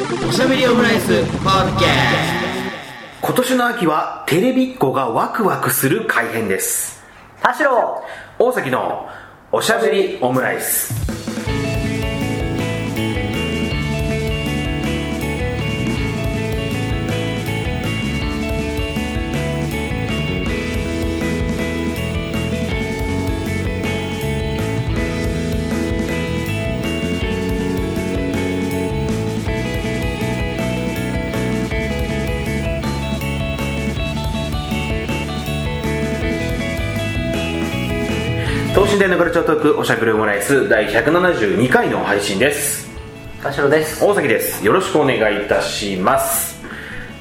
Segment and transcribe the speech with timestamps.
[0.00, 1.88] おしゃべりオムライスポッドキャ
[3.20, 7.02] 今年の秋はテレビっ子がワクワクする改編です。
[7.42, 8.02] 田代
[8.38, 9.06] 大崎の
[9.52, 11.19] おしゃべりオムライス。
[39.00, 42.86] 大のカルチャートークおしゃべりオムライス第172回の配信です。
[43.42, 44.04] 田代です。
[44.04, 44.62] 大崎です。
[44.62, 46.60] よろしくお願いいたします。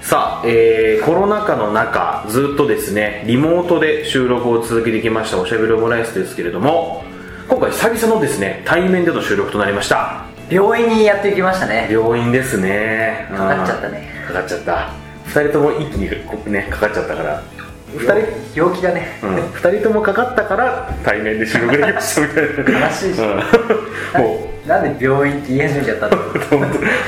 [0.01, 7.05] さあ、えー、コロナ禍の中ずっとですねリモートで収録を続けてきましたおしゃべりオムライスですけれども
[7.47, 10.25] 今回久々のですね対面での収録となりました。
[10.49, 11.87] 病院にやってきましたね。
[11.89, 13.29] 病院ですね。
[13.31, 14.11] かかっちゃったね。
[14.27, 14.91] うんかかっちゃった。
[15.27, 17.41] 2人とも一気にねかかっちゃったから
[17.97, 22.73] 2人病気だね、うん、2人ともかかったから対面で収録できましたみたい。
[22.73, 23.19] な悲しいし。
[23.19, 24.21] うん。
[24.21, 26.57] もうなんで病院って言い始めちゃったの本当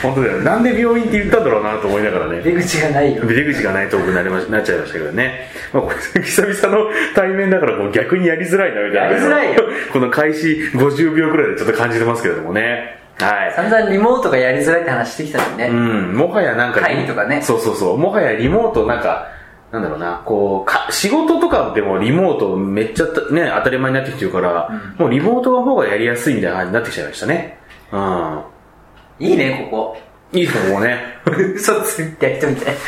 [0.07, 2.41] 本当だよなんで病院って言ったんだろうなと思いながらね。
[2.41, 3.25] 出口がないよ。
[3.25, 9.11] 出口がないトークになりまなっちゃいましたけどね、まあ、これ久々の対面だからこう逆にやりづらいなみたいな。
[9.11, 9.63] やりづらいよ。
[9.93, 12.99] この開始50秒くらいでちょっと感じてますけれどもね。
[13.19, 13.53] はい。
[13.53, 17.41] 散々リモートがやりづらいって話してきたのにね、うん、もはやなんか、会議とかね。
[17.41, 17.97] そうそうそう。
[17.97, 19.27] もはやリモートなんか、
[19.71, 27.57] なんだろうな、こう、か仕事とかでもリモートめっちゃね、当たり前になってきてるから、もうリモートの方がやりやすいみたいな感じになってきちゃいましたね。
[27.93, 28.41] うん。
[29.19, 29.97] いいねここ
[30.33, 31.19] いいね、ここね。
[31.55, 32.75] 嘘ついた人みたい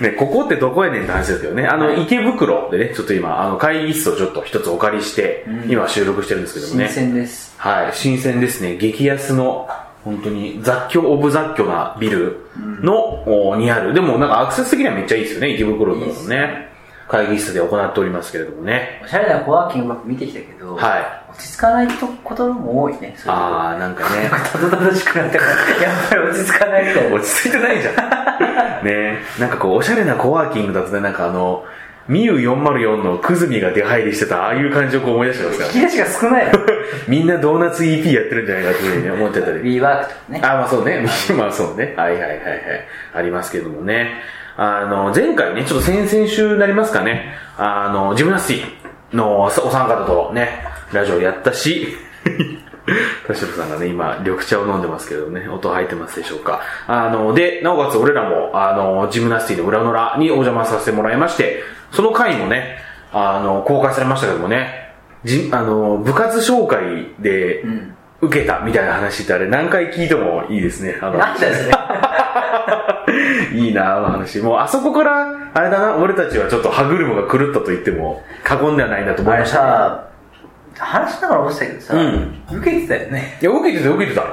[0.00, 1.66] ね、ここってどこやねんって話ですけどね。
[1.66, 6.86] あの、はい池袋でね、ちょっと今、あの、会議室をちょっと一つお借りして、うん今収録してるんですけどもね。
[6.86, 8.76] 新鮮ですはい、新鮮ですね。
[8.76, 9.68] 激安の、
[10.06, 12.36] 本当に雑居オブ雑居なビル
[12.80, 13.92] の、おにある。
[13.92, 16.68] でもなんかアクセス的にはめっちゃいいですよね、池袋のね。
[17.08, 19.00] 会議室で行っておりますけれどもね。
[19.04, 21.32] おしゃれなコワーキングバッグ見てきたけど、はい。
[21.32, 21.88] 落ち着かない
[22.22, 24.30] ことも多いねそういうあー、なんかね。
[24.52, 28.84] たどたどしくなったからやっぱり落ち着かないみたいな落ち着いてないじゃん。
[28.86, 31.64] ねなんかこう、おしゃれなコワーキングだとね、なんかあの、
[32.08, 35.80] ミュー404のクズミが出入りしてた、ああいう感じをこう思い出してますからね。
[35.80, 36.52] 引き出しが少ないの
[37.08, 39.58] みんなドーナツ EP やってるんじゃないかっていうふうにね思っちゃったり。
[39.60, 41.06] WeWork とかねあ、まあそうね。
[41.36, 41.94] まあそうね。
[41.96, 42.40] はいはいはいはい。
[43.14, 44.22] ありますけどもね。
[44.56, 47.34] あの、前回ね、ちょっと先々週になりますかね。
[47.58, 51.96] あの、ジムナスティのお三方とね、ラジオやったし、
[53.26, 56.60] 田代さんがね、今、緑茶を飲んでますけどね、音入ってますでしょうか。
[56.86, 61.62] あの、で、なおかつ俺らも、あの、ジムナスティの裏の裏にお邪魔させてもらいまして、
[61.96, 62.76] その回もね、
[63.10, 64.92] あの、公開されましたけどもね、
[65.24, 70.98] じ、あの、部活紹介で、うん受けたみたいな話ってあれ何回聞いてもいいですね。
[71.02, 71.72] あのなんだよそれ
[73.60, 74.40] いいなあの話。
[74.40, 80.15] もうあそこから、あれだな、俺たちはちょっと歯車が狂ったと言っても過言ではないなと思いました、ね。
[80.76, 84.24] さ話しながら思ってたけどさ、うん受けてたよねいや、受けてたよ、受けてた。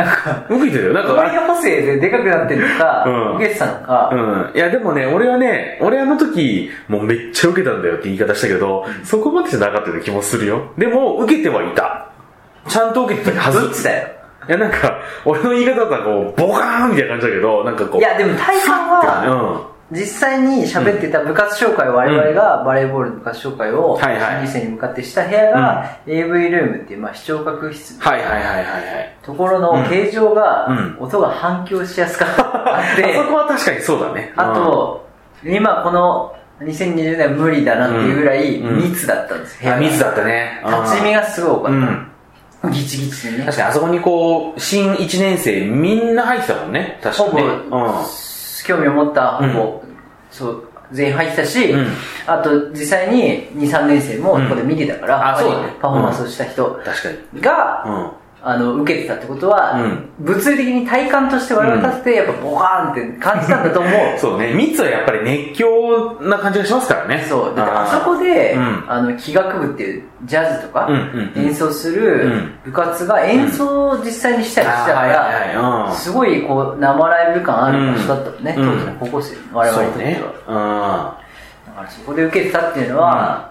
[0.00, 0.92] なんか受けてたよ。
[0.94, 4.56] なんか、声補正ででかくなってるのか、うん受けてたのか、うん。
[4.56, 10.72] いや、でもね、俺はね、俺あの時、もうめっちゃ受けたんだよって言い方したけど、そこまでじゃなかったような気もするよ。
[10.78, 12.10] でも、受けてはいた。
[12.68, 13.60] ちゃんと受けてたはず。
[13.60, 14.08] どっちだよ
[14.48, 18.00] いや、なんか、俺の言い方だったらこう、ボカーンみたいな感じだけど、なんかこう。
[18.00, 19.77] いやでも体感はうん。
[19.90, 27.98] 実際に喋ってた部活紹介を我々がバレーボールの部活紹介を新入生に向かってした部屋が AV ルームっていうまあ視聴覚室。
[28.00, 29.16] はいはいはいはいはい。
[29.22, 30.96] ところの形状がうん。
[31.00, 33.16] 音が反響しやすかったのがあって。
[33.18, 34.32] あそこは確かにそうだね。
[34.36, 35.08] あと
[35.42, 38.82] 今この2020年は無理だなっていうぐらいうん。
[38.90, 39.58] 密だったんです。
[39.58, 40.62] うん、いや、密だったね。
[40.66, 41.84] 立ち見がすごい多かうん。
[41.86, 41.88] っ
[42.60, 43.44] たギチギチでね。
[43.46, 46.98] 確かにあそこにこう、新1年生みんな入ってたもんね。
[47.02, 47.52] 確かほぼにね。
[48.68, 49.82] 興味を持ったほぼ
[50.30, 51.88] そう全員入ってたしうん
[52.26, 56.78] あと実際に23年生もここで見てたからあそうパフォーマンスをした人。
[57.40, 58.27] がうん。
[58.40, 60.10] あの受けてたってことは、うん。
[60.20, 63.92] 物理的に体感として我々立ってやっぱボカーンって感じたんだと思う。
[64.18, 64.52] そうね。
[64.54, 67.26] 密はやっぱり熱狂な感じがしますからね。
[67.28, 67.56] そう。
[67.56, 68.84] だってあそここで、うん。
[68.86, 70.88] あの器楽部っていうジャズとか、
[71.34, 72.52] 演奏すうるん。
[72.64, 75.92] 部活が演奏を実際にしたりしたからうん。
[75.94, 78.70] すごいこう生ライブ感ある場所だったのね、うん。
[78.70, 80.22] 当時の高校生の我々にとっては、ね。
[80.46, 80.54] うん。
[80.54, 83.50] だからそこで受けてたっていうのは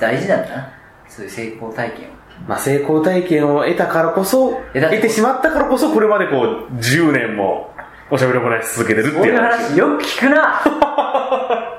[0.00, 0.68] 大事なんだな。
[1.08, 7.70] そういう成功体験をまあ、成功体験を得たからこそ、得てしまったからこそ、これまでこう、10年も、
[8.10, 9.62] おしゃべりオムライス続けてるっていう話。
[9.72, 10.60] 話よく聞くな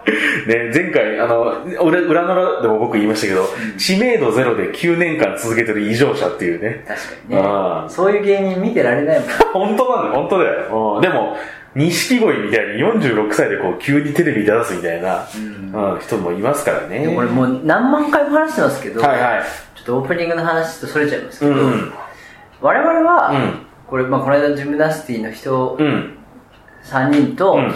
[0.48, 1.54] ね、前回、あの、
[1.84, 3.48] 裏裏のでも僕言いましたけど、
[3.78, 6.84] 知名度ゼロで9年間続けてる異常者っていうね。
[6.88, 10.96] 確かにねそういう芸人見てられないもん 本当なんだよ、本当だよ。
[10.96, 11.38] うんでも、
[11.75, 15.25] 錦鯉みたいに46歳でこう急にテレビ出すみたいな、
[15.74, 17.13] うん人もいますからね。
[17.16, 19.44] 俺もう何万回も話してますけど、はいはい。
[19.86, 21.94] とオープニングの話とそれちゃいますけど、うん。
[22.62, 26.18] 我々は、うんこれ、まあ、この間ジムナスティの人うん。
[26.84, 27.72] 3人と、うん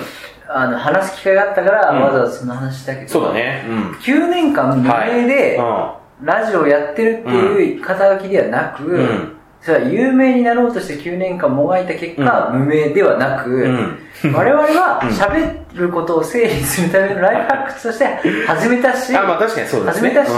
[0.52, 3.66] あの話す機会があったから、うんわざわざその話したけどそうだね。
[3.70, 3.92] うん。
[3.92, 13.98] 9年間無名で、はラジオやってるっていう肩書きではなく、うんそれは有名になろうとして9年間もがいた結果、無名ではなく、うん
[14.34, 18.06] 我々は喋ることを整理するためのライフハックとして
[18.46, 20.10] 始めたし、あ、まあ確かにそうですね。
[20.10, 20.32] 始めたし、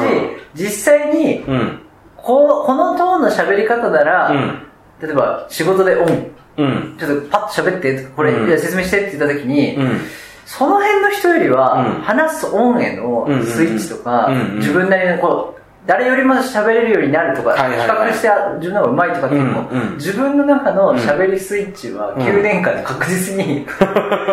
[0.53, 1.53] 実際にうん。
[1.53, 1.79] うん。
[2.15, 4.61] こうこのトーンの喋り方なら、うん。
[5.01, 6.95] 例えば仕事でオン、うん。
[6.99, 10.01] ちょっとパッと喋って、これ、うん説明してって言った時に、うん。
[10.45, 18.29] その辺の人よりは、うん話すオンへのスイッチとか、うんうんうん自分なりのこう、誰よりも喋れるようになるとか、比較して
[18.59, 23.65] 自分の方が上手いとかっていうのも、自分の中の喋りスイッチはうん9年間で確実に、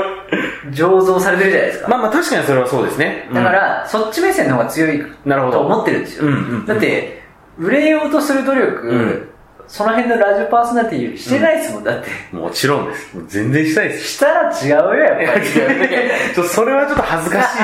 [0.72, 1.88] 醸造されてるじゃないですか。
[1.88, 3.26] まあまあ確かにそれはそうですね。
[3.30, 6.30] うんだか、ら、そっち目線の方が強いなるほどと思ってるんですよ。
[6.66, 7.22] だって、
[7.58, 9.28] 売れようとする努力、うん
[9.68, 12.08] その辺のラジオパーソナリティよりしてないですもん、だって。
[12.34, 13.12] もちろんです。
[13.28, 14.08] 全然したいです。
[14.14, 15.46] したら違うよ、やっぱり。
[16.48, 17.58] それはちょっと恥ずかしい。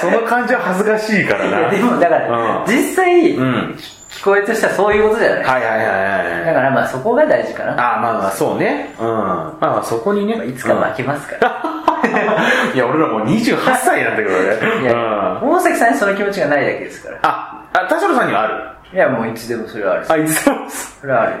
[0.00, 1.70] その感じは恥ずかしいからな。
[1.70, 3.78] でもだから、うん実際、うん。
[4.10, 6.46] 聞こえとしてはそういうことじゃない、はいはいはいはいはい。
[6.46, 7.72] だからまあそこが大事かな。
[7.72, 8.94] あまあまあそうね。
[8.98, 9.06] うん。
[9.06, 10.44] まあまあそこにね。
[10.46, 11.62] いつか負けますから。
[11.64, 11.68] う
[12.74, 14.82] んいや、俺らもう28歳なんだけどね。
[14.82, 15.50] いや、うん。
[15.50, 17.18] 大崎さんにその気持ちがないだけですから。
[17.22, 18.54] あ、あ、田代さんにはある。
[18.92, 20.12] いや、もういつでもそれはある。
[20.12, 21.34] あ、いつでもそれはある。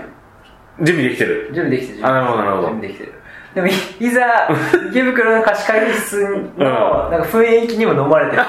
[0.80, 1.50] 準備できてる？
[1.54, 2.06] 準備できてる。
[2.06, 3.12] あなるほどなるほど準備できてる。
[3.54, 4.48] でもい、いざ、
[4.90, 6.20] 池袋の貸し会議室
[6.56, 8.42] の、なんか雰囲気にも飲まれてる。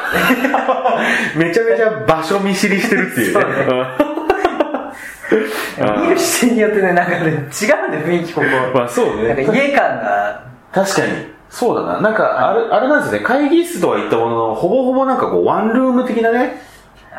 [1.37, 3.41] めちゃめちゃ場所見知りしてるっていうね。
[3.41, 3.87] そうね
[5.79, 8.47] うん見る視点によってね、なんかね、違うんだよ、雰囲気ここ。
[8.77, 9.47] まあそうなんかね。
[9.53, 10.41] 家感が、
[10.73, 11.07] 確かに。
[11.49, 12.01] そうだな。
[12.01, 13.19] なんか、あれ、あれなんですね。
[13.19, 16.61] 会議室とは言ったものの、ほぼほぼなんかこう、ワンルーム的なね。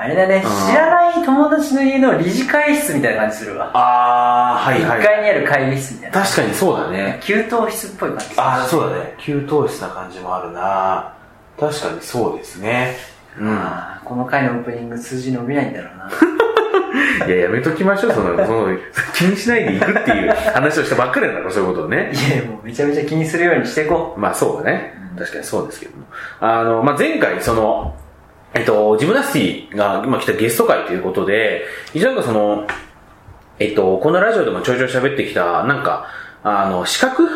[0.00, 3.70] あれだね、知らない友達の家の理事会室みたいな感じするわ。
[3.74, 5.04] あー、はい1はい。
[5.04, 6.22] 階にある会議室みたいな。
[6.22, 7.18] 確かにそうだね。
[7.22, 9.14] 給湯室っぽい感じあー、そうだね。
[9.18, 11.12] 給湯室な感じもあるな。
[11.58, 12.96] 確かにそうですね。
[13.38, 13.60] うん。
[14.04, 16.10] この回のオープニング数字伸びないんだろうな。
[17.26, 18.76] いや、やめときましょう、その、その、
[19.14, 22.10] 気にしないでいくっていう話をしたばっかりだから、そういうことをね。
[22.14, 24.94] いや、もうめちゃめちゃ気にするようにしていこまあそうだね。
[25.18, 26.04] 確かにそうですけども。
[26.40, 27.94] あの、まあ前回、その、
[28.54, 31.64] えっと、ジムナスティが今来たゲスト会ということで、
[31.94, 32.66] 一応なんかその、
[33.58, 36.06] えっと、このラジオでもちょいちょい喋ってきた、なんか、
[36.42, 37.28] あの、資格？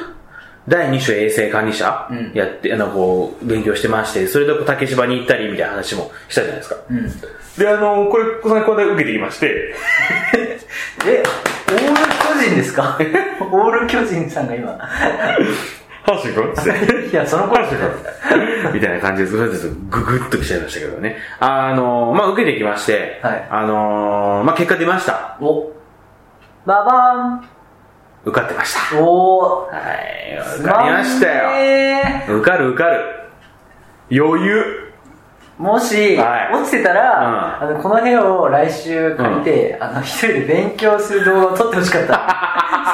[0.67, 2.09] 第2種衛生管理者？
[2.11, 6.77] うんやって、あの、こう、勉強してまして、それで竹芝に行ったりみたいな話もしたじゃないですか。
[6.77, 6.81] う。
[6.91, 7.13] うん。
[7.59, 9.75] で、あの、これ、このこれ受けてきまして、
[11.07, 11.23] え、
[11.69, 11.87] オール
[12.41, 12.99] 巨人ですか？
[13.53, 14.79] オール巨人さんが今。
[16.05, 17.09] 阪神君って。
[17.09, 17.65] いや、その頃
[18.73, 19.37] みたいな感じです。
[19.37, 19.57] それで
[19.91, 21.17] ググッと来ちゃいましたけどね。
[21.41, 25.37] あのまあ、受けてきまして、はいあのまあ、結果出ました。
[25.41, 25.73] お、
[26.67, 27.41] ババ
[28.25, 28.97] 受かってました。
[28.97, 31.51] ーンおー、はい、受かりましたよ。
[31.51, 33.01] ね受かる受かる。
[34.11, 34.85] 余裕。
[35.59, 42.21] もし、はい落ちてたら、あの、この部屋を来週借りて、あの、一人で勉強する動画を撮ってほしかった。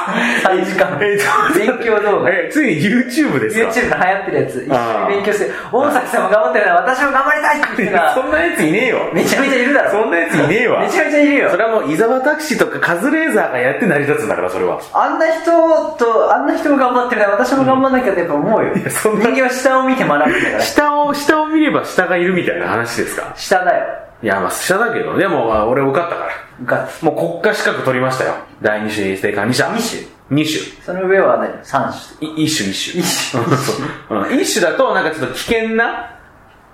[0.11, 0.97] 3時間。
[1.01, 1.17] えっ
[1.53, 2.29] と勉強動画。
[2.29, 9.09] え、ついに YouTube ですか？YouTube が流行ってるやつ、一緒に勉強して、大崎さんも頑張ってるなら私も頑張りたいっていう人が、 そんなやついねえよ。
[9.13, 9.91] めちゃめちゃいるだろ。
[9.91, 10.79] そんなやついねえわ。
[10.81, 11.57] めちゃめちゃいるよそ。
[11.57, 14.79] れはもう伊沢拓司とかカズレーザーがやって成り立つんだから、それは。
[14.93, 15.51] あんな人
[15.97, 18.71] と、あんな人も頑張ってるなら私も頑張んなきゃってやっぱ思うよ。
[18.83, 20.61] やそんな人間は下を見て学ぶんだから。
[20.63, 23.31] 下を、下を見れば下がいるみたいな話ですか？
[23.35, 23.85] 下だよ。
[24.23, 26.31] いや、まあ下だけど、でも、まあ俺受かったから。
[26.61, 28.35] 受かっもう国家資格取りましたよ。
[28.61, 29.67] 第二種衛生管理者。
[29.75, 30.01] 二種？
[30.29, 30.59] 二種。
[30.85, 32.29] その上は何 ?3 種。
[32.41, 33.01] い一種一種。
[33.03, 36.19] 一種一種だと、なんかちょっと危険な、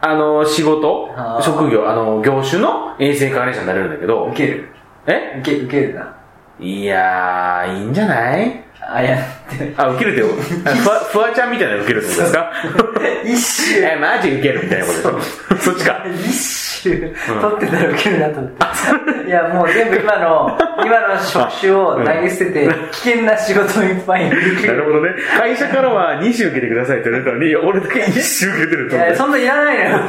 [0.02, 1.10] あの、仕事
[1.42, 4.70] 職業、あの、業種の衛生管理者になれるんだけど、受ける。
[5.08, 5.40] え？
[5.40, 6.16] 受け、受けるな。
[6.60, 8.64] いやー、いいんじゃない？
[8.90, 9.74] あ、やって。
[9.76, 10.22] あ、受けるって
[10.82, 12.52] フワ、 フワちゃんみたいなの受けるってことですか？
[13.26, 13.92] 一種。
[13.94, 16.06] え、マジ受けるみたいなことそっちか。
[16.26, 17.12] 一種、取
[17.58, 19.28] ってたら受けるなと思って。
[19.28, 24.74] いや、もう全部今の、今の職種を投げ捨てて、危険な仕事をいっぱい受ける。
[24.78, 25.10] なるほどね。
[25.38, 29.18] 会社からは2種受けてくださいって言われたのに、俺だけ1種受けてるいと思ってや、。
[29.18, 30.00] そんないらないのよ。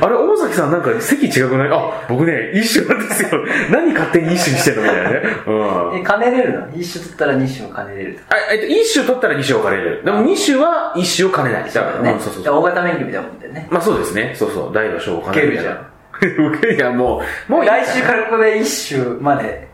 [0.00, 1.68] あれ、大崎さんなんか席違くない？
[1.70, 3.28] あ、僕ね、一種なんですよ。
[3.70, 5.22] 何勝手に一種にしてんのみたいなね。
[5.46, 5.52] う
[5.96, 5.98] ん。
[5.98, 6.66] え、金出るの？
[6.74, 10.02] 一種取ったら二種も金出るってあ、えっと、一種取ったら二種置かれる。
[10.04, 11.70] でも二種は一種を兼ねない。
[11.72, 12.10] だからね。
[12.12, 12.54] うんそうそうそう。
[12.56, 13.68] 大型免許みたいなもんだよね。
[13.70, 14.34] まあそうですね。
[14.36, 14.72] そうそう。
[14.72, 15.60] 大の小を兼ねる。
[16.20, 16.96] 受けるじゃん。
[16.96, 19.68] もう、もういい来週からここで一種まで、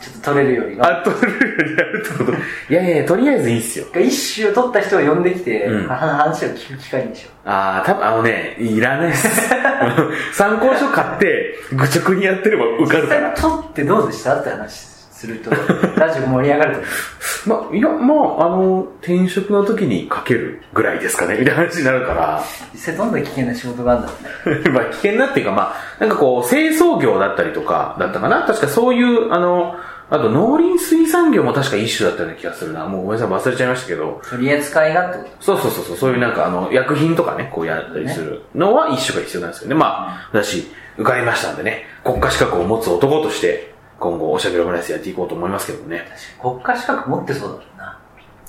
[0.00, 0.76] ちょっと取れるように。
[0.80, 2.32] あ、取れるようにやるってこと？
[2.32, 3.86] いやいやとりあえずいいっすよ。
[3.98, 9.48] 一種を取った人を呼んできて、うんは話を聞く機会にしよああ、多分あのね、いらないです。
[10.34, 12.88] 参考書買って、愚直にやってれば受う。
[12.88, 13.30] かるから。
[13.30, 14.34] 実際取ってどうでした？
[14.34, 14.93] って話す
[15.26, 15.50] ると、
[15.98, 16.82] ラジオ盛り上がると。
[17.50, 22.42] まあ、いや、まあ、あの、転職の時にかけるぐらいですかね、みたいな話になるから。
[22.72, 24.12] 実際どんな危険な仕事があるんだ
[24.46, 24.70] ろうね。
[24.72, 28.42] まあ、危険なっていうか、まあ、なんかこう、清掃業だったりとか、だったかな？
[28.44, 29.76] 確かそういう、あの、
[30.10, 32.84] あと農林水産業も確か一種だったような気がするな。
[32.86, 34.20] もうごめんなさい、忘れちゃいましたけど。
[34.28, 35.44] 取り扱いがってこと？
[35.44, 39.74] そうそうそうそう、そういうなんかあの、薬品とかね、こうやったりするのは一種が必要なんですよね。
[39.74, 46.02] まあ、私、受かりましたんでね、国家資格を持つ男として、今後、おしゃべりオムライスやっていこうと思いますけどね。
[46.40, 47.98] 国家資格持ってそうだもんな。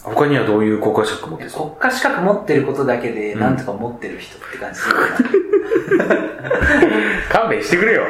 [0.04, 6.06] 他にはどういう国家資格持ってるんですか国家資格持ってることだけで、んなんとか持ってる人って感じするな。
[7.32, 8.04] 勘弁してくれよ。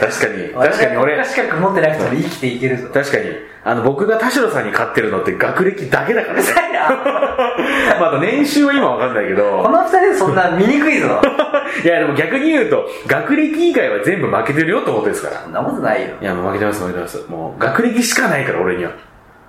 [0.00, 2.88] 確かに、確かに俺資格持ってなくても生きていけるぞ。
[2.92, 3.24] 確かに、
[3.64, 6.42] あの、僕が田代さんに勝ってるのって学歴だけだからね。
[6.42, 6.88] いな
[8.00, 11.20] まあ、あと年収は今わかんないけこど、の二人でそんな見にくいぞ。
[11.84, 15.42] いや、でも逆に言うと、学歴以外は全部負けてるよってことですから。
[15.42, 16.08] そんなことないよ。
[16.20, 17.24] いや、もう負けてます、負けてます。
[17.28, 18.90] もう、学歴しかないから、俺には。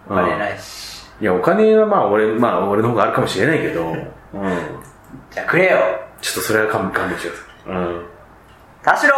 [0.10, 1.04] お金うんないし。
[1.22, 3.98] いや、お金はまあ、俺、まあ、俺の方があるかもしれないけど、うん。
[5.30, 5.78] じゃあくれよ。
[6.22, 7.76] ちょっとそれは勘勘弁してください。
[7.76, 8.06] うん。
[8.84, 9.12] 田代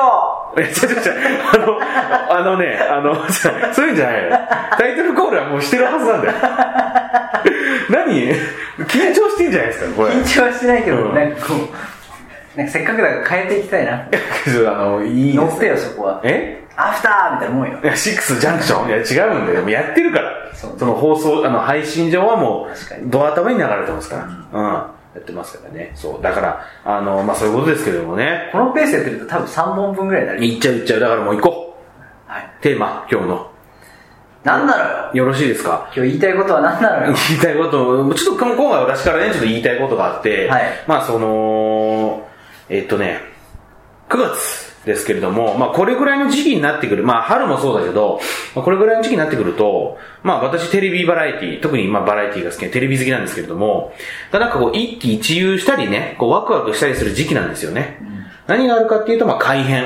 [0.57, 1.41] いや、違う違う。
[1.53, 3.49] あの、あのね、あの、 そ
[3.83, 4.29] ういうんじゃないよ。
[4.77, 6.33] タイトルコールはもうしてるはずなんだよ。
[7.89, 8.31] 何？
[8.87, 10.09] 緊張してんじゃないですか、これ。
[10.11, 13.93] 緊張はしてないけど、うんなんかこう、なんかせっかくだから変えていきたいな。
[13.93, 13.99] あ
[14.85, 16.21] の、いいです乗ってよ、そこは。
[16.23, 16.59] え？
[16.75, 17.85] アフターみたいなもんよい。
[17.87, 18.87] や、シックスジャンクション？
[18.89, 19.61] いや、違うんだよ。
[19.61, 20.31] もうやってるから。
[20.53, 24.15] そうその放送、あの、配信上はも確かう、ドア頭に流れてますか
[24.53, 24.59] ら。
[24.59, 24.83] うん。
[25.15, 25.91] やってますからね。
[25.95, 26.21] そう。
[26.23, 28.49] だから、あの、まあ、そういうことですけれどもね。
[28.51, 30.45] このペースでやってると多分3本分ぐらいになる。
[30.45, 30.99] いっちゃういっちゃう。
[30.99, 31.77] だからもう行こ
[32.27, 32.31] う。
[32.31, 32.49] はい。
[32.61, 33.51] テーマ、今日の。
[34.43, 35.11] なんなのよ。
[35.13, 35.89] よろしいですか？
[35.95, 37.13] 今日言いたいことは何なのよ。
[37.29, 42.27] 言いたいこと、ちょっと今回私からね、ちょっと言いたいことがあって、はいまあその、
[42.67, 43.21] えっとね、
[44.09, 48.19] 9月ですけれども、まあこれぐらいの時期になってくる、まあ春もそうだけど、
[48.55, 53.93] まあ、これぐらいの時期になってくると、まあ私テレビバラエティ、特にまあバラエティが好きなテレビ好きなんですけれども、
[54.31, 57.99] がなんかこう一喜一憂したりね、こうワクワクしたりする時期なんですよね。
[58.47, 59.85] 何があるかっていうと、まあ改編。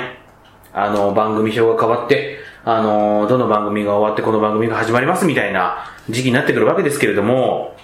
[0.73, 7.75] あの、番組表が変わって、あの、どの番組が終わってこの番組が始まりますみたいな時期になってくるわけですけれども、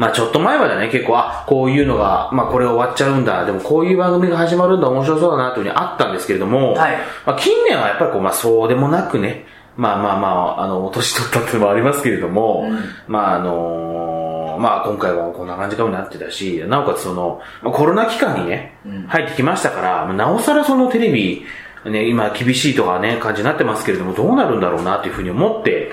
[0.00, 6.96] まあちょっと前までね、結構、あ、こういうのが、まあこれ終わっちゃうんだ、でもこういう番組が始まるんだ、面白そうだなというふうにあったんですけれども、はい。
[7.26, 9.44] まあ近年はやっぱりこう、まあそうでもなくね、
[9.76, 12.80] まあまあまあ、あの、年取ったっていうのもありますけれども、うん。
[13.08, 19.06] まああのまあ今回はこんな感じかもなってたし、なおかつその、まあ、コロナ期間にね、うん。
[19.06, 21.44] 入ってきましたから、まあなおさらそのテレビ、
[21.84, 25.92] ね、今厳しいとかね、感じになってますけれども、どうなるんだろうなというふうに思って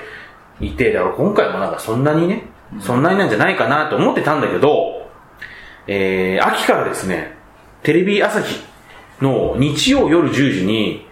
[0.62, 2.44] いて、だから今回もなんかそんなにね、
[2.80, 5.08] そんなになんじゃないかなと思ってたんだけど、
[5.86, 7.36] えー、秋からですね、
[7.82, 8.62] テレビ朝日
[9.20, 11.06] の日曜夜10時に、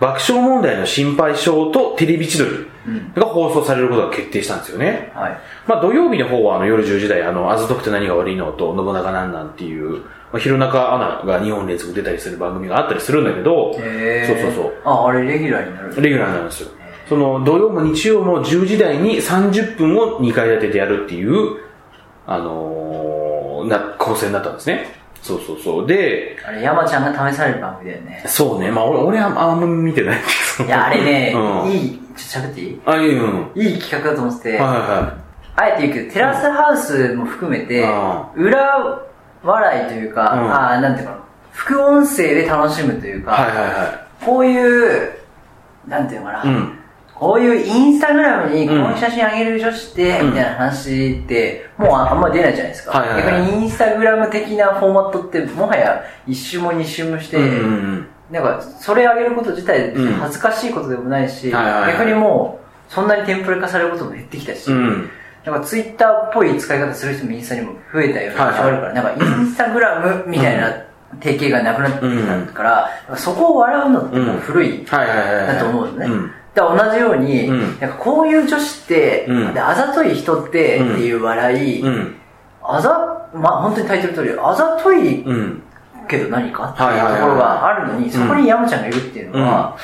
[0.00, 2.66] 爆笑問題の心配性とテレビ千鳥
[3.14, 5.10] が放送されることが決定したんですよね。
[5.14, 5.38] はい。
[5.66, 14.74] まあ土曜日の方はあの夜10時台、あの、あざとくて何が悪いのと、信長なんなんっていう、まあ、弘中アナが2本連続出たりする番組があったりするんだけど、へそうそうそう。
[14.84, 16.02] あ、あれレギュラーになる。
[16.02, 16.70] レギュラーなんですよ。
[17.08, 21.56] その土曜も日曜も10時台に30分を2回立ててやるっていう、
[22.26, 24.86] あのーな、構成になったんですね。
[25.22, 25.86] そうそうそう。
[25.86, 28.22] で、あれ、山ちゃんが試される番組だよね。
[28.26, 30.20] そうね、まあ俺俺はあんま見てない
[30.56, 30.68] けど。
[30.68, 32.80] いや、あれね、うん、いい、ちょっと喋っていい？
[32.86, 33.50] あ、いいうん。
[33.54, 35.14] いい企画だと思ってて、はいは
[35.56, 39.00] あえて言うけど、テラスハウスも含めてあ、裏
[39.42, 43.34] 笑いというか、うんあーなんていうのかな、副音声で楽しむというか、い。
[43.34, 45.12] はいはいはこういう、
[45.88, 46.46] なんていうのかな、い。
[46.46, 46.75] うん。
[47.18, 52.98] こういうインスタグラムにこうんの写真あげる女子って、うんみたいな話って、もうああんま出ないじゃないですか。
[52.98, 57.52] はいはいはい逆にインスタグラム的なフォーマットって、もはや一周も二周もして、うんうんう
[57.96, 58.08] ん。
[58.30, 65.10] なんか、それあげること自体うん恥ずかしいことでもないし、はいはいはい逆にもう、そんなにテンプレ化されることも減ってきたし、うん。
[65.46, 70.70] なんかツイッターっぽい使い方する人もインスタにも増えたような印象があるから、なんかインスタグラムみたいな
[71.20, 75.46] 定型がなくなってきたから、そこを笑うのってもう古いはいはいはいはい。
[75.46, 76.06] だと思うのね。
[76.06, 76.32] うん。
[76.56, 82.16] だ同じように、うんなんかこういう女子って、うんであざとい人って、うんっていう笑い、うん。
[82.62, 85.62] あざ、まあ本当にタイトル通り、あざというん。
[86.08, 86.70] けど何か？
[86.70, 89.76] っていうところがあるのに、そこに山ちゃんがいるっていうのは、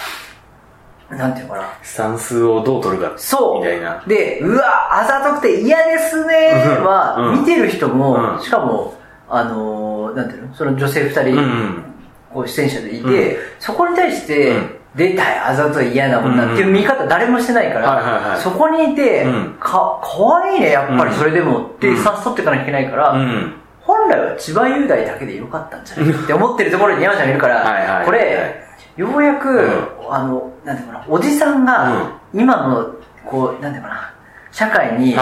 [1.11, 1.69] なんていうのかな？
[1.83, 3.13] スタンスをどう取るか。
[3.19, 3.59] そう。
[3.59, 4.03] みたいな。
[4.07, 8.95] で、うわ、あざとくて嫌ですねうんは、うん見てる人も、うんしかも、
[9.29, 10.55] あのーなんていうの？
[10.55, 11.93] その女性二人。
[12.33, 16.53] こう出演者でいて、うんそこに対して、うん出たいあざとい嫌な女。
[16.53, 19.57] っていう見方誰もしてないから、そこにいて、うん。
[19.59, 21.63] か、かわいいね、やっぱりそれでも。
[21.63, 23.55] っていうスタンス取っていかなきゃいけないから、うん。
[23.81, 28.65] 本来は千葉雄大だけでよかったんじゃないって思ってるところに山ちゃんがいるから、 これ、
[28.97, 29.89] ようやく、ん。
[30.11, 31.91] あの、なんていうかな、おじさんが、
[32.35, 32.87] 今の、
[33.25, 34.13] こう、なんていうかな、
[34.51, 35.17] 社会に、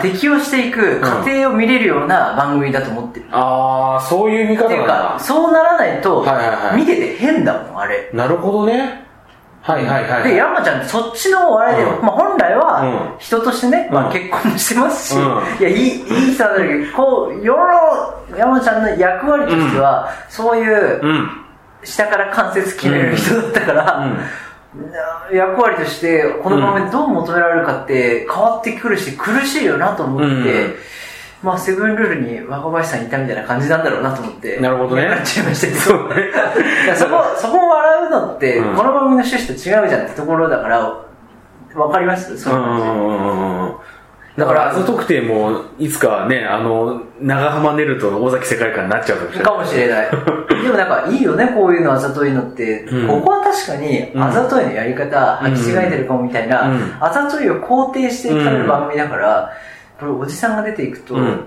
[0.00, 3.26] 適応していく過程を見れるような番組だと思ってる。
[3.30, 5.18] あー、そういう見方っていうか、なんだ。
[5.18, 6.26] そうならないと、
[6.74, 8.10] 見てて変だもん、あれ。
[8.14, 9.09] なるほどね。
[9.62, 10.24] はいはいはい。
[10.24, 12.02] で、山ちゃん、そっちの笑いで、うん。
[12.02, 14.08] まあ本来はうん、人としてね、まうん。
[14.08, 15.58] あ結婚もしてますし、うん。
[15.60, 21.30] いや、いい、いい人なんだけど、こう、世の山ちゃんの役割としては、そういう、うん。
[21.84, 25.36] 下から関節決める人だったから、うん。
[25.36, 30.74] 役割としてこの場面どう求められるかって変わってくるし苦しいよなと思って、うん
[31.42, 35.04] まあセブンルールに若林さんいたみたいな感じなんだろうなと思ってなるほどね。
[35.04, 35.80] やっちゃいましたけど。
[35.80, 38.76] そそこそこを笑うのって、うん。
[38.76, 40.80] この番組の趣旨と違うじゃんってところだから
[41.74, 42.36] わかります？
[42.38, 43.76] そういう感じ、うんうんうんうん
[44.38, 50.08] だから、あざとくても、いつかね、あの、長浜ネルと尾崎世界観になっちゃうかもしれない。
[50.08, 50.62] かもしれない。
[50.62, 52.84] でもなんかいいよね、こういうのあざといのって。
[52.84, 53.08] うん。
[53.08, 54.22] ここは確かにうん。
[54.22, 56.94] あざといのやり方、履き違えてるかもみたいな、うん。
[57.00, 59.50] あざといを肯定していかれる番組だから、
[60.00, 61.46] これおじさんが出ていくと、うん。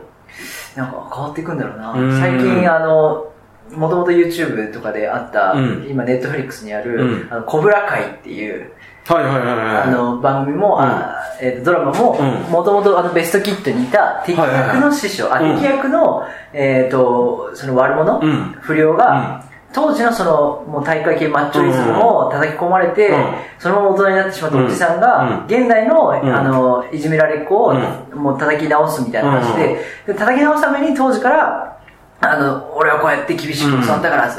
[0.75, 1.91] なんか変わっていくんだろうな。
[1.91, 2.19] うん。
[2.19, 3.31] 最近あの、
[3.71, 5.87] もともと YouTube とかであった、うん。
[5.89, 7.33] 今 Netflix にある、うん。
[7.33, 8.71] あのコブラ会っていう、
[9.07, 9.83] はいはいはいはい。
[9.83, 12.51] あの番組も、あえーとドラマもうん。
[12.51, 15.43] もともとあのベストキッドにいた敵役の師匠、はい。
[15.43, 18.55] はいはいあ敵役の、えー、とその悪者、うん。
[18.61, 19.43] 不良が、
[19.73, 23.35] 当時のそのもう大会系マッチョリズムを叩き込まれて、うん。
[23.57, 26.35] そのまま大人になってしまったおじさんが、現代の,、ん。
[26.35, 31.79] あのいじめられっ子を、うもう叩き直すみたいな話で,、で叩き直すために当時から
[32.21, 34.31] あの俺はこうやって厳しく教わったから、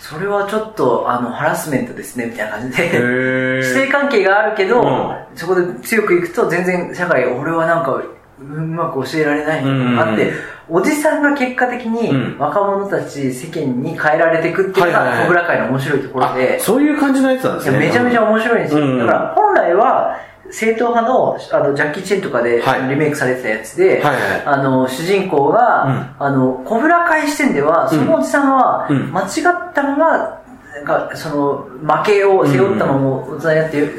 [0.00, 5.16] それはちょっとあのハラスメントですねみたいな感じで師弟 関係があるけど、うん。
[5.36, 8.02] そこで強くいくと全然社会俺はなんか
[8.40, 10.76] うまく教えられないのがあって、うん。
[10.76, 12.38] おじさんが結果的にうん。
[12.38, 17.74] 若者たち世間に変えられていくっていうのが小倉会の面白いところあで、そういう感じのやつなんでいすね。
[17.74, 18.98] やめちゃめちゃ面白いんですよ、うん。
[18.98, 20.16] だから本来は
[20.50, 22.88] 正統派のあのジャッキー・チェンとかで、はい。
[22.88, 26.26] リメイクされてたやつで、あの主人公が、うん。
[26.26, 29.12] あの小倉会視点ではそのおじさんはうん。
[29.12, 30.40] 間違ったまま
[30.74, 33.90] なんかその負けを背負ったまま大人になって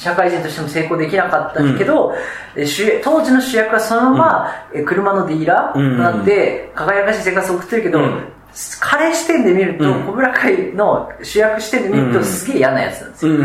[0.00, 2.14] 社会人としても成功できなかったけど、
[2.56, 8.24] え主当時の主役はそのまま、え車のディーラーとなって輝かしい生活を送ってるけど、うん。
[8.80, 10.06] 彼視点で見ると、うん。
[10.06, 12.12] 小倉会の主役視点で見るうん。
[12.14, 13.44] とすげえ嫌なやつなんですよ、うんう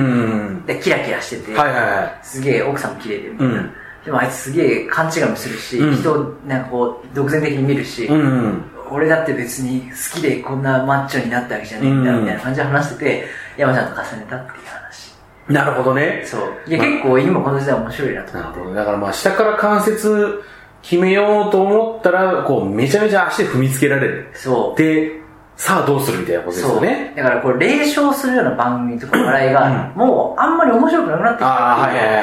[0.52, 1.58] んでキラキラしてて、うん。
[1.58, 2.20] はいはいはい。
[2.24, 3.72] すげえ奥さんも綺麗でみたいな、うん。
[4.06, 5.96] でもあいつすげえ勘違いもするし、うん。
[5.98, 8.64] 人をなんかこう独善的に見るし、うんうん。
[8.90, 13.26] 俺だって別に好きでこんなマッチョになったわけじゃねえんだうんみたいな感じで話してて、
[13.58, 14.66] 山ちゃんと重ねたっていう。
[14.68, 14.85] 話
[15.48, 16.24] なるほどね。
[16.26, 18.76] そういや、結構今この時代面白いなと思ってなるほど。
[18.76, 20.44] だからまあ下から関節
[20.82, 24.30] 決めようと思ったら、こうめちゃめちゃ足で踏みつけられる。
[24.34, 25.20] そうで、
[25.58, 27.14] さあどうするみたいなことですそうよね。
[27.16, 32.16] だからこれ霊障するような番組とか笑いが、もうあんまり面白くなくなってきたああ、はいはいはい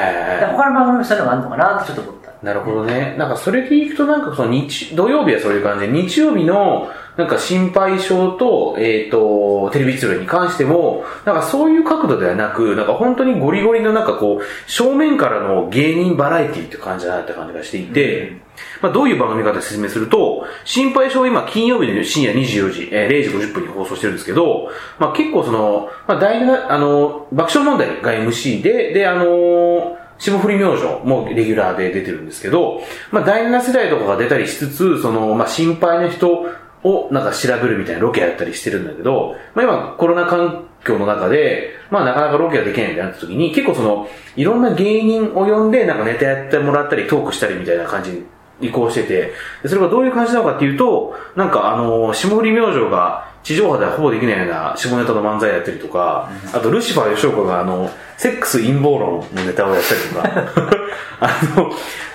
[0.43, 0.55] はい。
[0.55, 3.15] 他の番組もそういうのがあるのかなってちょっと思ったなるほどね。
[3.17, 18.37] なんかそれでいくとなんかその日、土曜日はそういう感じで、日曜日のなんか心配性と、えっ、と、テレビ通話に関しても、なんかそういう角度ではなく、なんか本当にゴリゴリのなんかこう、正面からの芸人バラエティって感じだなって感じがしていて、
[18.81, 36.45] まあどういう番組かで説明すると、心配性は今金曜日の深夜24時、えー0時50分に放送してるんですけど、まあ結構その、まあ大事な、あの、爆笑問題が MC で、で、あのー霜降り明星もレギュラーで出てるんですけど、まあ、第7世代とかが出たりしつつ、その、まあ、心配な人
[36.83, 48.23] をなんか調べるみたいなロケやったりしてるんだけど、まあ、今コロナ環境の中で、まあ、なかなかロケができないみたいになった時に、結構その、いろんな芸人を呼んで、なんかネタやってもらったり、トークしたりみたいな感じに
[48.61, 60.77] 移行してて、でそれがどういう感じなのかっていうと、なんかあの、霜降り明星が地上波ではほぼできないような下ネタの漫才やったりとか、あとルシファー吉岡があの、セックス陰謀論のネタをやったりとか、
[61.19, 61.71] あの、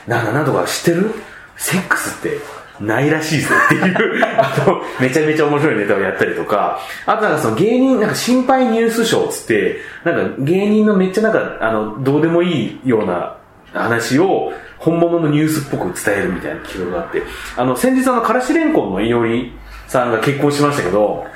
[0.07, 1.11] なんだなんとか知ってる？
[1.57, 2.38] セックスって
[2.81, 13.35] ないらしいぜっていう、 あと、めちゃめちゃ面白いネタをやったりとか、あとなんかその芸人、なんか心配ニュースショーっつって、なんか芸人のめっちゃなんか、あの、どうでもいいような
[13.73, 17.23] 話を本物のニュースっぽく伝えるみたいな企画があって、
[17.57, 19.53] あの、先日あの、からしれんこんのいおり
[19.87, 21.27] さんが結婚しましたけど、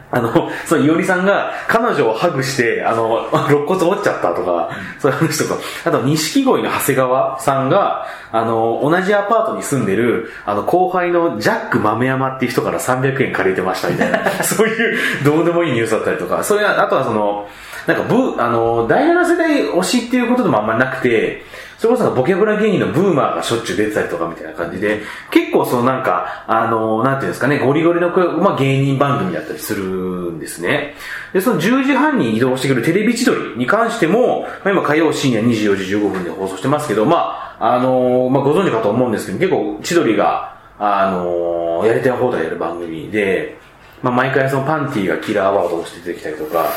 [0.10, 17.48] あの、そのいおりさんが彼女をハグして、あの、肋骨折っちゃったとか、そういう話とか、あと、錦鯉の長谷川さんが、あの、同じアパートに住んでる、あの、後輩のジャック豆山っていう人から300円借りてましたみたいな、 そういう、どうでもいいニュースだったりとか、そういう、あとはその、
[17.86, 21.44] なんかブ、あの、第7世代推しっていうことでもあんまりなくて、
[21.82, 25.00] それこそボキャブラ芸人のブーマーがしょっちゅう出てたりとかみたいな感じで、
[25.32, 30.94] 結構そのなんか、あの、なんていうんですかね、ゴリゴリの、まあ、芸人番組だったりするんですね。
[31.32, 43.58] で、その10時半に移動してくるテレビ千鳥に関しても、まあ、今火曜深夜24時15分で放送してますけど、まあ、あの、まあ、ご存知かと思うんですけど、結構千鳥が、あの、やりたい放題やる番組で、
[44.02, 46.68] まあ、毎回そのパンティがキラーアワードとして出てきたりとか、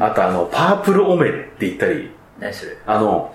[0.00, 2.76] あとあの、パープルオメって言ったり、何それ？
[2.86, 3.34] あの、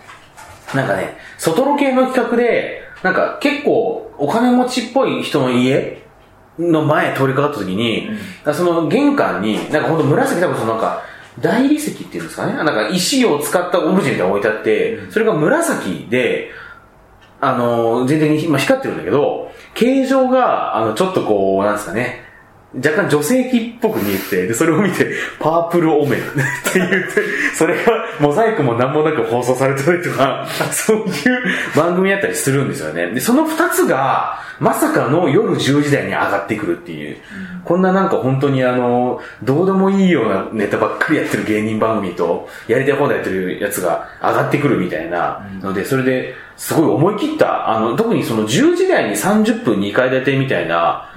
[0.74, 6.02] なんかね、外ロケの企画で、なんか結構お金持ちっぽい人の家
[6.58, 8.10] の前通りかかった時に、
[8.54, 11.04] その玄関に、なんかほんと紫多分そのなんか、
[11.40, 12.54] 大理石っていうんですかね。
[12.54, 16.52] なんか石を使ったオブジェみたいなのが置いてあって、それが紫で、
[17.42, 22.23] あの、全然に、まあ、光ってるんだけど、形状が、あの、ちょっとこう、なんですかね、
[22.76, 26.24] 若干女性器っぽく見えて、で、それを見て、パープルオメンっ
[26.74, 27.00] て言って、
[27.56, 31.08] それがモザイクも何もなく放送されてたりとか、そういう
[31.76, 33.12] 番組やったりするんですよね。
[33.12, 37.18] で、その二つが、まさかの夜10時台に上がってくるっていう、
[37.64, 51.10] こんななんか本当にあの、どうでもいいようなネタばっかりやってる芸人番組と、やりたい放題やってるやつが上がってくるみたいなので、それで、すごい思い切った、あの、特にその10時台に30分2階建てみたいな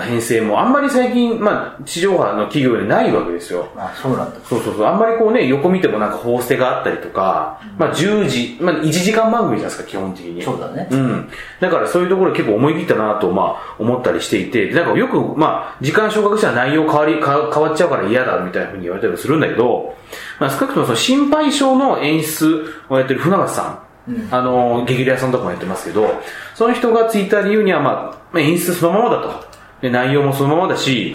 [0.00, 3.68] 編成もあんまり最近、まあ、地上波の企業でないわけですよ。
[3.76, 4.40] あ、そうなんだ。
[4.44, 4.86] そうそうそう。
[4.86, 10.42] あんまりこうね、横見てもなんか法捨てがあったりとか、まあ10時、まあ1時間番組じゃないですか、基本的に。
[10.42, 10.88] そうだね。
[10.90, 11.28] うん。
[11.60, 19.96] だからそういうところ結構思い切ったなと、まあ、思ったりしていて、でなんかよく、まあ、時間昇格したら内容変わり、か変わっちゃうから嫌だみたいな風に言われたりするんだけど、
[20.38, 23.91] まあ少なくともその心配性の演出をやってる船橋さん、
[24.30, 26.20] あの、激レアさんとかもやってますけど、
[26.54, 27.94] その人がツイッターで言うには、まあ、
[28.32, 29.44] まあ演出そのままだと。
[29.80, 31.14] で、内容もそのままだし、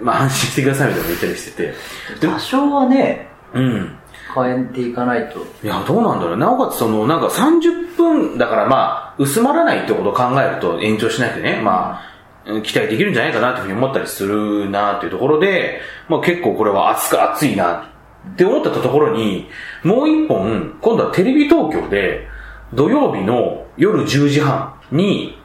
[0.00, 1.74] まあ安心してくださいみたいなこと言ったりして
[2.16, 2.20] て。
[2.20, 3.98] で多少はね、うん。
[4.34, 5.44] 変えていかないと。
[5.62, 6.36] いや、どうなんだろう。
[6.36, 12.12] なおかつ、その、なんか30分だから、まあ、薄まらないってことを考えると延長しなくてね、まあ、
[12.46, 17.91] うん期待できるんじゃないかなというふうに思ったりするなというところで、まあ結構これは熱か熱いな
[18.30, 19.48] って思ったところに、
[19.82, 22.28] もう一本、今度はテレビ東京で、
[22.72, 25.38] 土曜日の夜10時半に、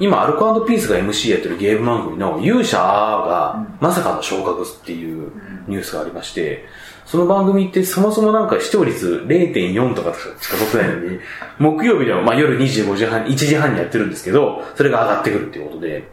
[0.00, 5.30] 今、アルコピースが MC やってるゲーム番組の勇者がまさかの昇格っていう
[5.68, 6.64] ニュースがありまして、
[7.06, 11.20] その番組ってそもそもなんか視聴率0.4とかしか取ってないのに、
[11.58, 16.08] 木曜日でもまあ夜25時半、1時半にやってるんですけど、それが上がってくるっていうことで、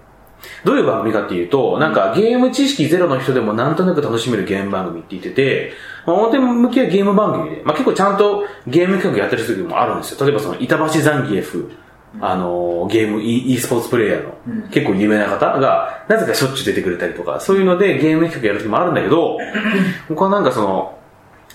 [0.63, 5.73] どういう番組かっていうと、なんかゲーム知識ゼロの人でもなんとなく楽しめるゲーム番組って言ってて、
[6.05, 10.25] まあ、表向きはゲーム番組で、まあ、結構ちゃんとゲーム企画やってる時もあるんですよ。
[10.25, 11.71] 例えばその板橋ザンギエフ、
[12.19, 19.37] あのーゲーム e, e スポーツプレイヤーの結構有名な方が、なぜかしょっちゅう出てくれたりとか、そういうのでゲーム企画やる時もあるんだけど、
[20.09, 20.97] 僕はなんかその、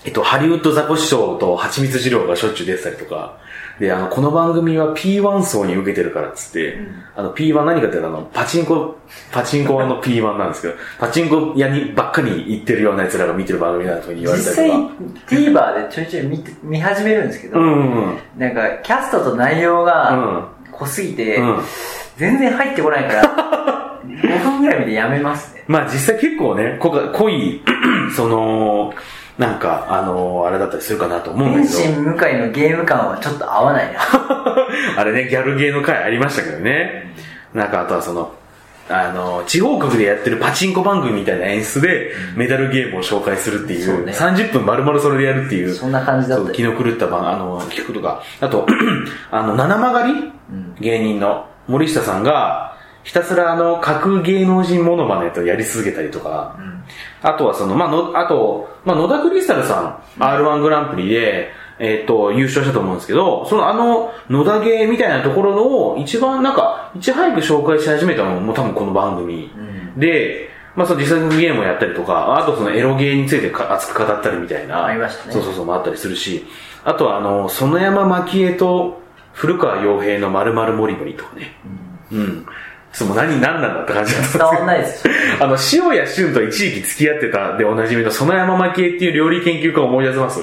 [0.07, 3.39] えっと、ハリウッドザコシショウと蜂蜜二郎がしょっちゅう出てたりとか、
[3.77, 6.77] で、あの、この番組は P1 層に受けてるからっつって、
[7.13, 8.95] あの、P1 何かっていうとあの、パチンコ、
[9.33, 21.57] パチンコ屋の P1 なんですけど、パチンコ屋にばっかり行ってるような奴らが見てる番組だと言われ実際たりとか。、TVer でちょいちょい見て見始めるんですけど、うんうんなんか、キャストと内容が濃すぎて、うん。
[21.57, 21.63] うん。
[22.15, 25.65] 全然入ってこないから、 5分ぐらい見てやめますね。
[25.67, 27.61] まあ実際結構ね、濃い、
[28.15, 28.93] その、
[29.37, 31.79] なんか、あのあれだったりするかなと思うんだ天けど。
[31.79, 33.99] 心向井のゲーム感はちょっと合わないな。
[34.97, 37.13] あれね、ギャルゲーの回ありましたけどね。
[37.53, 38.33] なんかあとはその、
[38.89, 48.23] あの、地方局でやってるパチンコ番組みたいな演出で、メダルゲームを紹介するっていう、そうね30分丸々それでやるっていう、そんな感じだった気の狂った番、あの、企画とか。
[48.39, 48.65] あと、
[49.29, 50.31] あの、七曲がり、
[50.79, 52.76] 芸人の森下さんが、
[53.07, 56.59] ひたすらあの、架空芸能人モノマネとやり続けたりとか、
[57.21, 69.51] あとはその、まあ、の、あと、まあ、野田クリスタルさん、R1 グランプリで、えっ、と、優勝したと思うんですけど、そのあの、野田芸みたいなところの、一番なんか、いち早く紹介し始めたのも、多分この番組。
[69.95, 74.85] で、まあ、その実際のゲームをやったりとか、あとそのエロゲーについてか熱く語ったりみたいな。
[74.85, 76.45] ありましたねそうそうそう、もあったりするし、
[76.83, 81.55] あとはあの、園山蒔絵と古川洋平の〇〇モリモリとかね。
[82.11, 82.45] うん。
[82.97, 85.13] そう、もう何、何なんだって感じだったんです伝わんないですよ。
[85.39, 90.41] あの、塩谷俊と一時期付き合ってたでおなじみの園山蒔絵っていう料理研究家を思い出せます？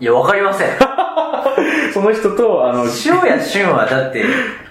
[0.00, 0.68] いや、わかりません。
[1.94, 4.24] その人と、あの、塩谷俊はだって、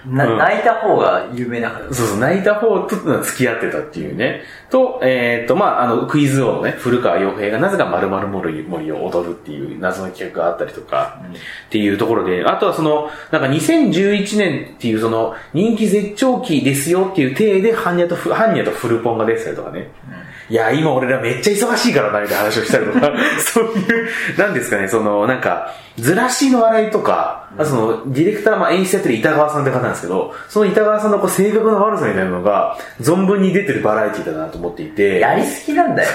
[0.06, 1.86] 泣いた方が有名だから。
[1.92, 4.42] そうそう、泣いた方と付き合ってたっていうね。
[4.70, 11.20] と、えっ、と、まあ、あの、クイズ王のね、古川洋平がなぜか〇〇森森を踊るっていう謎の企画があったりとか、
[11.66, 19.88] っていうところで、あとはその、なんか2011年っていうその、人気絶頂期ですよっていう体で、ハンニャとフ、ハンニャとフルポンが出てたりとかね。
[20.48, 36.08] いや、今俺らめっちゃ忙しいからな、みたいな話をしたりとか、 そういう、なんですかね、その、なんか、ずらしの笑いとか、あとその、ディレクター、まあ演出やってる板川さんって方なんですけど、その板川さんのこう性格の悪さみたいなのが、存分に出てるバラエティだなと思っていて、やりすぎなんだよ。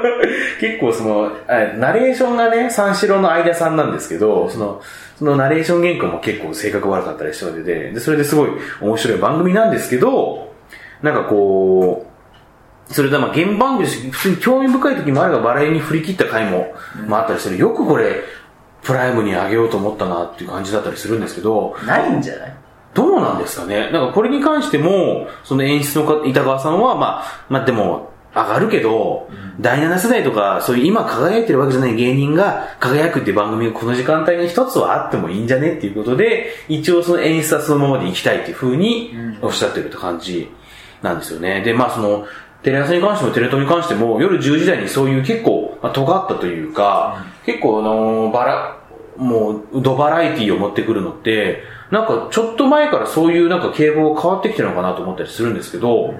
[0.60, 4.80] 結構その、あナレーションがね、三四郎の相田さんなんですけど、その、
[5.18, 10.54] そのナレーション原稿も結構性格悪かったりしてて、で、それですごい面白い番組なんですけど、
[11.02, 12.03] なんかこう、
[12.90, 16.74] それでまあ現番組として普通に興味深い時もあれば笑いに振り切った回も、
[17.06, 17.58] まああったりする。
[17.58, 18.22] よくこれ、
[18.82, 22.56] プライムにあげようと思ったなっていう感じだったりするんですけど、ないんじゃない？
[22.92, 23.90] どうなんですかね？
[23.90, 40.50] なんかこれに関しても、その演出の方板川さんは、まあ、まあでも、上がるけど、第7世代とか、そういう今輝いてるわけじゃない芸人が輝くっていう番組がこの時間帯の一つはあってもいいんじゃねっていうことで、一応その演出はそのままで行きたいっていう風におっしゃってるって感じ
[41.00, 41.62] なんですよね。
[41.62, 42.26] で、まあその、
[42.64, 48.80] テレ朝に関してもテレ東に関しても夜10時台にそういう結構、まあ、尖ったというか、結構あのバラ、
[49.18, 56.14] もう、ドバラエティを持ってくるのって、なんかちょっと前からそういうなんか傾向が変わってきてるのかなと思ったりするんですけど、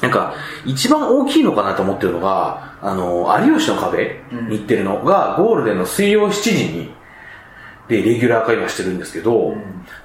[0.00, 6.90] なんか、一番大きいのかなと思ってるのが、あの、有吉の壁に行ってるのが、ゴールデンの水曜7時に、
[7.90, 9.52] で、レギュラー化今してるんですけど、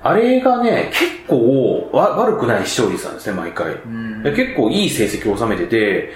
[0.02, 3.76] あれがね、結構わ悪くない視聴率なんですね、毎回。
[4.24, 6.10] で結構いい成績を収めてて、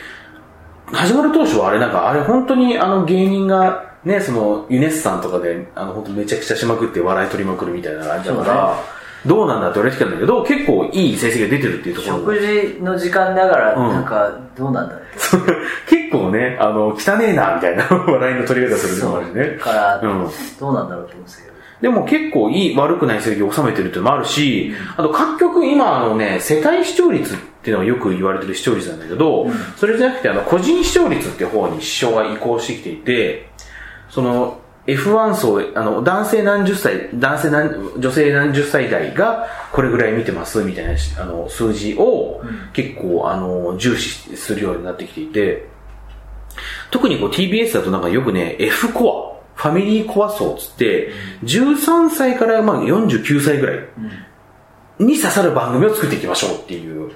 [0.92, 8.84] 始まる当初はあれなんか、あれ本当にあの芸人が、ね、その、ユネスさんとかで、あの、本当めちゃくちゃしまくって笑い取りまくるみたいな感じだから、
[9.26, 15.04] どうなんだって言われてきたんだけど、結構いい成績が出てるっていうところ食事の時間だから、うんなんか、どうなんだろう。
[15.88, 19.58] 結構ね、あの、汚ねえな、みたいな笑いの取り方するのもあるしね。
[19.58, 20.28] だから、うん
[20.60, 21.59] どうなんだろうと思うんですけど。
[21.82, 33.50] でも結構いい、悪くない成績を収めてるっていうのもあるし、あと各局今あのね、世帯視聴率っていうのはよく言われてる視聴率なんだけど、それじゃなくてあの、個人視聴率っていう方に支障が移行してきていて、
[34.10, 42.42] その、F1 層、あの、男性何十歳、男性何、女性何十歳代がこれぐらい見てますみたいなしあの数字を
[42.74, 45.68] 結構あの、重視するようになってきていて、
[46.92, 51.12] 特にこう TBS だとなんかよくね、F コア、ファミリーコア層つって、
[51.44, 53.80] 13歳からまあ49歳ぐらい
[55.00, 57.12] に刺さる番組を作っていきましょうっていう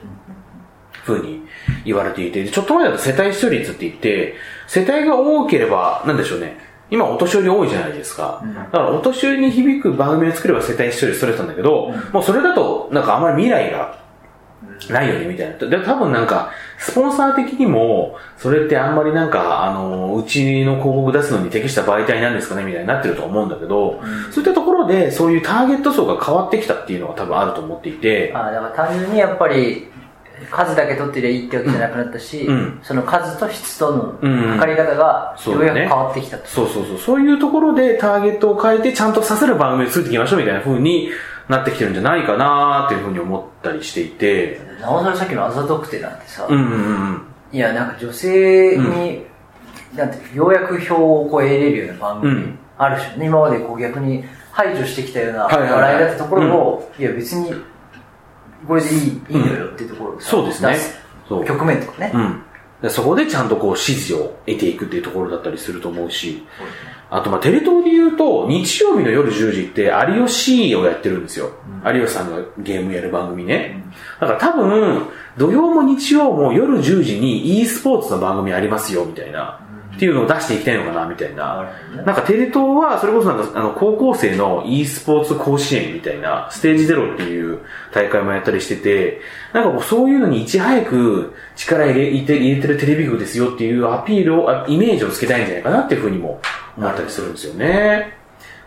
[1.06, 1.42] 風に
[1.86, 4.36] 言われていて、でちょっと前だと世帯視聴率って言って、
[4.68, 6.58] 世帯が多ければ、なんでしょうね、
[6.92, 8.44] 今お年寄り多いじゃないですか。
[8.54, 14.03] だからお年寄りに響く番組を作れば世帯視聴率取れたんだけど、もうそれだとなんかあんまり未来が
[14.90, 15.58] ないよねみたいな。
[15.58, 29.88] で、多分なんか、スポンサー的にも、それってあんまりなんか、あの、うちの広告出すのに適した媒体なんですかねみたいになってると思うんだけど、そういったところで、そういうターゲット層が変わってきたっていうのが多分あると思っていて、あだから単純にやっぱり、
[30.52, 32.80] 数だけ取ってりゃいいってわけじゃなくなったし、うん。
[32.84, 34.58] その数と質とのうん。
[34.58, 36.48] 測り方がようやく変わってきたと。
[36.48, 41.10] そうそうそう、そういうところでターゲットを変えてちゃんとさせる番組を作っていきましょうみたいな風に
[41.50, 47.22] なってきてるんじゃないかなっていう風に思ったりしていて、なおさらさっきのあざとくてなんてさ、うんうんうん。
[47.52, 49.26] いや、なんか女性に、
[49.96, 57.54] なんていうようやく票をこう得れるような番組うんある種ね、今までこう逆に排除してきたようなはいはいはい笑いだったところを、いや別に
[58.68, 60.78] これでいい,、いいのよっていうところそうですね
[61.28, 61.46] そう。
[61.46, 62.12] 局面とかね。
[62.14, 62.44] うん。
[62.82, 66.44] でそこでちゃんとこう支持を得ていくっていうところだったりすると思うし、
[67.14, 71.52] あとまあテレ東で言うと、日曜日の夜10時って有吉をやってるんですよ。
[71.86, 73.84] 有吉さんがゲームやる番組ね。
[74.20, 75.06] だから多分、
[75.38, 79.60] 土曜も日曜も夜10時に e スポーツの番組ありますよみたいな、
[79.96, 81.72] っていうのを出していきたいのかなみたいな。
[82.04, 87.60] なんかテレ東はそれこそなんかあの高校生の e スポーツ甲子園みたいなステージゼロっていう
[87.94, 89.22] 大会もやったりしてて、
[89.54, 96.42] なんかもうそういうのにいち早く力入れて入れてるテレビ局ですよっていうアピールを、あイメージをつけたいんじゃないかなっていうふうにも
[96.78, 98.14] 思ったりするんですよね。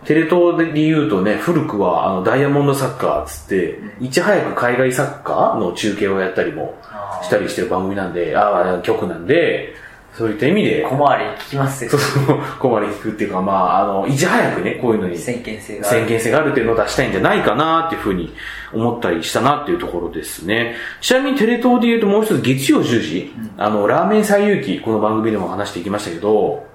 [0.05, 6.79] テレ東で言うとね、古くはあのダイヤモンドサッカーっつって、いち早く海外サッカーの中継をやったりも
[7.23, 9.75] したりしてる番組なんで、ああ、局なんで、
[10.17, 12.01] そういった意味で、小回り聞きますよそう。
[12.01, 16.01] そう、ここまで聞くっていうか、まあ、あの、いち早くね、こういうのに先見性がある。
[16.01, 18.33] 先見性があるっていうのを出したいんじゃないかなっていうふうに
[18.73, 20.77] 思ったりしたなっていうところですね。
[21.03, 26.67] ちなみにテレ東で言うともう一つ月曜10時、あの、ラーメン最遊記、この番組でも話していきましたけど、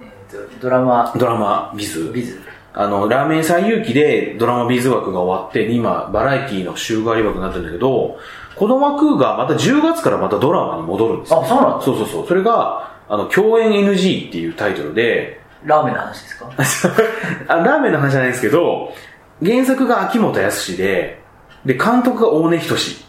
[0.62, 2.12] ドラマ、ドラマビズ。
[2.14, 2.40] ビズ。
[2.74, 8.18] あの、ラーメン最有機でドラマビーズ枠が終わって、今、バラエティの週替わり枠になってるんだけど、
[8.56, 11.42] この枠がまた10月からまたドラマに戻るんですよ。
[11.44, 11.82] あ、そうなんだ。
[11.86, 12.28] そうそうそう。
[12.28, 16.94] それが、あの、共演 NG っていうタイトルで、ラーメンの話ですか？
[17.48, 18.94] あラーメンの話じゃないんですけど、
[19.44, 21.20] 原作が秋元康で、
[21.66, 23.06] で、監督が大根仁志。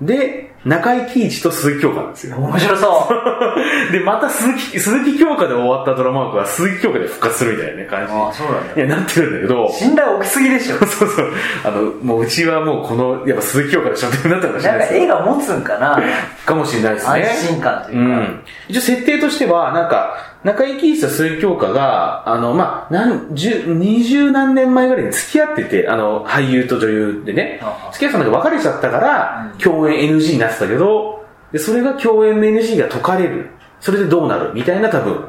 [0.00, 2.36] で、中井貴一と鈴木京香なんですよ。
[2.36, 3.12] 面白そう。
[3.92, 8.74] で、また鈴木、鈴木京香で終わったドラマ枠は鈴木京香で復活するみたいなね、感じあそうなんだ。
[8.76, 10.76] いや、なってるんだけど、信頼置きすぎでしょ。
[10.84, 11.32] そうそう。
[11.64, 15.02] あの、もううちはもうこの、やっぱ鈴木京香でしょってなったかもしれなかなんいですよ。
[15.04, 16.02] 絵が持つんかな
[16.44, 17.22] かもしれないですね。
[17.22, 18.16] 安心感とういうか。
[18.16, 18.40] ん。
[18.68, 27.60] 一応設定としては、なんか、中井貴一と鈴木京香が、あの、まあ、なん、十、二十何年前ぐらいに付き合ってて、あの、俳優と女優でね
[27.92, 33.50] 付き合ってたんだけど別れちゃったからうん、共演 NG になってたけど、で、それが共演の NG が解かれる。
[33.80, 35.24] それでどうなるみたいな多分、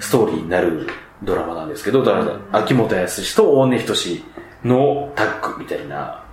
[0.00, 0.88] ストーリーになる
[1.22, 4.24] ドラマなんですけど、だから、秋元康と大根仁志
[4.64, 6.24] のタッグみたいな。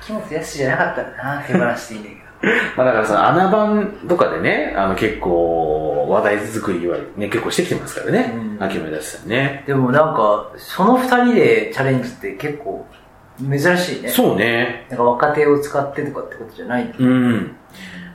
[0.00, 2.22] 秋元康じゃなかったらな、手放していいんだけど。
[2.76, 8.32] まあだからその穴番とかでね、あの結構話題作りはね、結構してきてますからね。
[8.34, 9.64] うん秋さんね。
[9.66, 12.86] でもなんか、その二人でチャレンジって結構
[13.38, 14.08] 珍しいね。
[14.10, 14.86] そうね。
[14.88, 16.96] なんか若手を使ってとかってことじゃないんだ。
[16.98, 17.56] うん。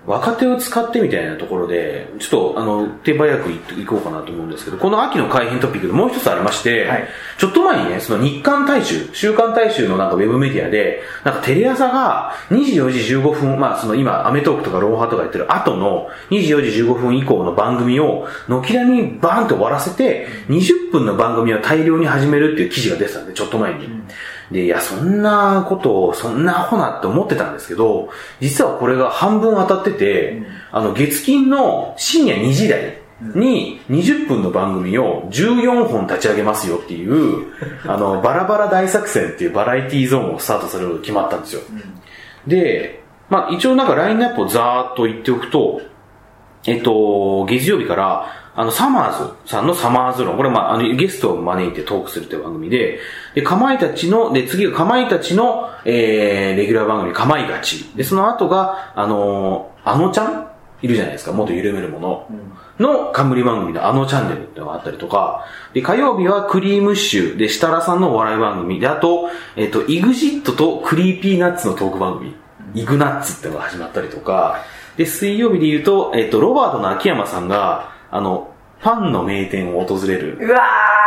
[0.10, 7.08] 若手を使ってみたいなところで、ちょっとあの、手早くいいこうかなと思うんですけど、この秋の改編トピックでもう一つありまして、はい
[7.39, 23.88] ちょっと前にね、その日刊大衆、週刊大衆のなんかウェブメディアで、なんかテレ朝が24時15分、まあその今、アメトークとかロンハーとかやってる後の24時15分以降の番組を、軒並みバーンと終わらせて、20分の番組を大量に始めるっていう記事が出てたんで、ちょっと前に。
[24.51, 28.09] で、いや、そんなことを、そんなアホなって思ってたんですけど、
[28.39, 37.47] 実はこれが半分当たってて、あの、月金の深夜2時台に20分の番組を14本立ち上げますよっていう、
[37.85, 41.62] あの、バラバラ大作戦っていうバラエティゾーンをスタートすることが決まったんですよ。
[42.47, 45.81] で、まあ一応なんかラインナップをざーっと言っておくと、
[46.65, 53.00] えっと、月曜日から、あの、サマーズさんのサマーズ論、これまあ、あの、ゲストを招いてトークするという番組で、
[53.34, 57.86] で、かまいたちの、で、次がかまいたちの、えー、レギュラー番組、かまいがち。
[57.95, 60.48] で、その後が、あのーあのちゃん？
[60.82, 62.27] いるじゃないですか、元ゆるめるモ！
[62.80, 67.38] の冠番組のあのチャンネルってのがあったりとか、で、火曜日はくりぃむしちゅー。
[67.38, 68.82] で、設楽さんのお笑い番組。
[68.82, 72.36] で、あと、えっ、と、 EXIT と Creepy Nuts のトーク番組、
[72.76, 74.65] イグナッツってのが始まったりとか、
[74.98, 78.48] で、水曜日で言うと、えっ、と、ロバートの秋山さんが、あの、
[78.81, 80.59] パンの名店を訪れる、うわ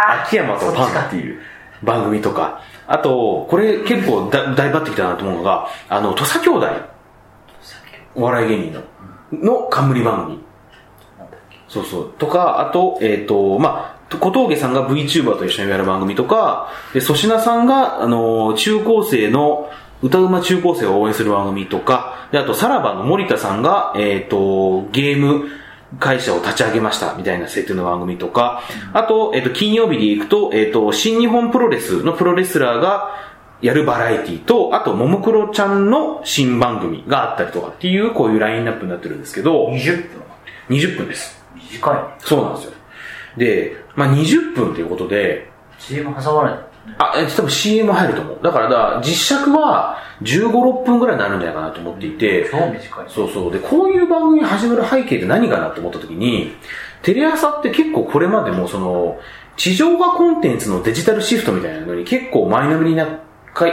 [0.09, 0.23] ー。
[0.25, 1.41] 秋山とパンっていう
[1.83, 6.69] 番組とか、あと、これ結構だ大抜擢だなと思うのが、あの、土佐兄弟、
[8.15, 8.83] お笑い芸人の、
[9.33, 10.45] の冠番組。
[11.69, 12.13] そうそう。
[12.19, 19.71] とか、あと、えっ、と、まあ、小峠さんが VTuber と一緒にやる番組とか、で、粗品さんが、あの、中高生の、
[20.03, 25.49] 歌うま中高生を応援する番組とか、で、あと、さらばの森田さんが、えっ、と、ゲーム
[26.01, 40.23] 会社を立ち上げました、みたいな設定の番組とか、あと、えっ、と、金曜日で行くと、えっ、と、新日本プロレスのプロレスラーが、やるバラエティと、あと、ももクロちゃんの新番組があったりとかっていう、こういうラインナップになってるんですけど、20分
[40.69, 41.41] 20分です。
[41.55, 42.01] 短いね。
[42.19, 42.73] そうなんですよ。
[43.37, 46.72] で、まあ20分ということで、CM 挟まない。
[46.99, 48.39] あ、え多分 CM 入ると思う。
[48.43, 52.81] だからだ、実尺は15、6分ぐらいになるんじゃないかなと思っていて、超短い。
[53.09, 53.53] そうそう。
[53.53, 56.53] で、こういう番組始める背景って何かなと思った時に、
[57.03, 59.19] テレ朝って結構これまでもその、
[59.57, 63.07] 地上波コンテンツのデジタルシフトみたいなのに結構前のめりな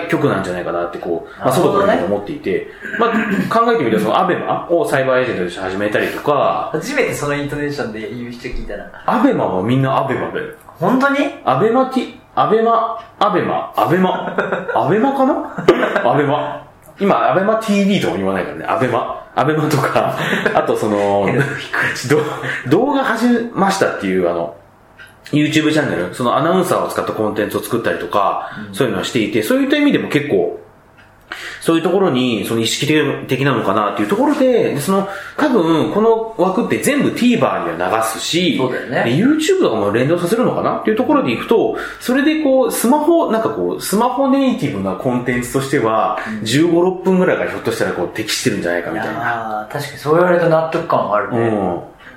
[0.10, 2.68] 曲なんじゃないかなってこう、まあ、外から思っていて、
[3.00, 3.12] まあ、
[3.50, 8.92] 考えてみるとそのアベマをサイバーエージェントとして始めたりとか、初めてそのイントネーションで言う人聞いたな。
[9.06, 11.20] アベマはみんなアベマで、本当に？
[11.46, 14.36] アベマティ、アベマ、アベマ、アベマ、
[14.76, 16.12] アベマかな？
[16.12, 16.62] アベマ。
[17.00, 19.26] 今、アベマ TV とも言わないからね、アベマ。
[19.36, 20.16] アベマとか、
[20.54, 21.28] あとその、
[22.10, 22.20] ど
[22.70, 24.56] 動画始めましたっていうあの、
[25.32, 30.60] YouTube チャンネル、そのアナウンサーを使ったコンテンツを作ったりとか、そういうのをしていて、そういった意味でも結構、
[31.62, 32.88] そういうところに、その意識
[33.28, 49.68] 的なのかなっていうところで、でその、多分、この枠って全部 TVer には流すし、そうだよねで YouTube とかも連動させるのかなっていうところでいくと、それでこう、スマホ、なんかこう、スマホネイティブなコンテンツとしては、15、6分ぐらいがひょっとしたらこう、適してるんじゃないかいみたいな。
[49.72, 51.38] 確かにそう言われると納得感はあるね。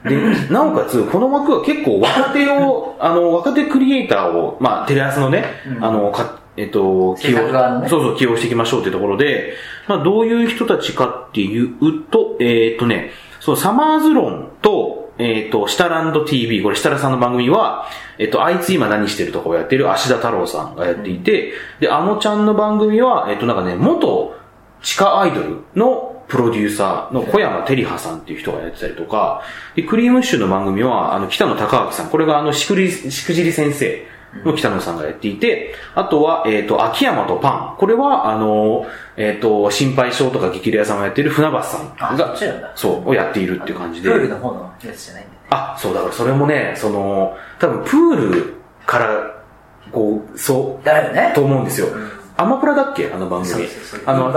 [0.05, 0.09] うん。
[0.09, 7.89] で、なおかつ、この枠は結構若手を、あの、若手クリエイターを、まあ、テレ朝のね、うんあの、か、えっと、制作側のね。
[7.89, 9.55] そうそう、起用していきましょうっていうところで、
[9.89, 17.87] まあ、どういう人たちかっていうと、えーっとね、そう、サマーズ論と、えっ、と、シタランド TV、これシタラさんの番組は、
[18.19, 24.35] えっ、と、あいつ今何してるとかをやってる芦田太郎さんがやっていて、で、あのちゃんの番組は、えっ、と、なんかね、元
[24.83, 29.43] 地下アイドルのプロデューサーの小山照葉さんっていう人がやってたりとか、
[29.75, 34.07] で、クリームッシュの番組は、あの、北野隆明さん、これがあの、しくり、しくじり先生
[34.45, 37.77] の北野さんがやっていて、あとは、えっ、と、秋山とパン。
[37.79, 42.35] これは、あの、えっ、と、心配性とか激レアさんがやってる船橋さんあが
[42.75, 44.11] そう、をやっているっていう感じで。
[44.11, 45.33] プールの方のやつじゃないんね。
[45.51, 48.55] あ、そう、だからそれもね、その、多分プール
[48.87, 49.43] から、
[49.91, 51.45] こう、そう、だよねと。
[51.45, 51.89] 思うんですよ。
[52.37, 53.11] アマプラだっけ？
[53.13, 53.67] あの番組。
[54.07, 54.29] あの、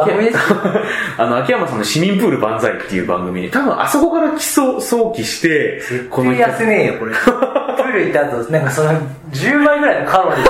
[1.18, 7.14] あの、秋山さんの市民プール万歳っていう番組に、多分あそこから基礎、早期して、このこの休ねえよ、これ。
[7.16, 8.92] プール行った後、なんかその
[9.32, 10.46] 10倍ぐらいのカロリー。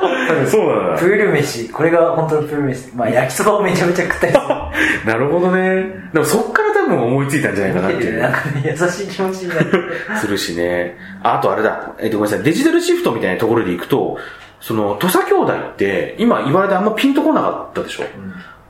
[0.48, 1.68] そうなんだプール飯。
[1.70, 2.88] これが本当のプール飯。
[2.94, 4.44] まあ焼きそばをめちゃめちゃ食ったりする。
[5.12, 5.86] なるほどね。
[6.12, 8.20] でもそっから多分思いついたんじゃないかなっていう。
[8.20, 9.64] なんかね、優しい気持ちになって。
[10.20, 10.96] するしね。
[11.22, 11.92] ああとあれだ。
[11.98, 12.44] えっと、ごめんなさい。
[12.44, 14.18] デジタルシフトみたいなところで行くと、
[14.60, 18.04] その、土佐兄弟って、今言われてあんまピンとこなかったでしょ？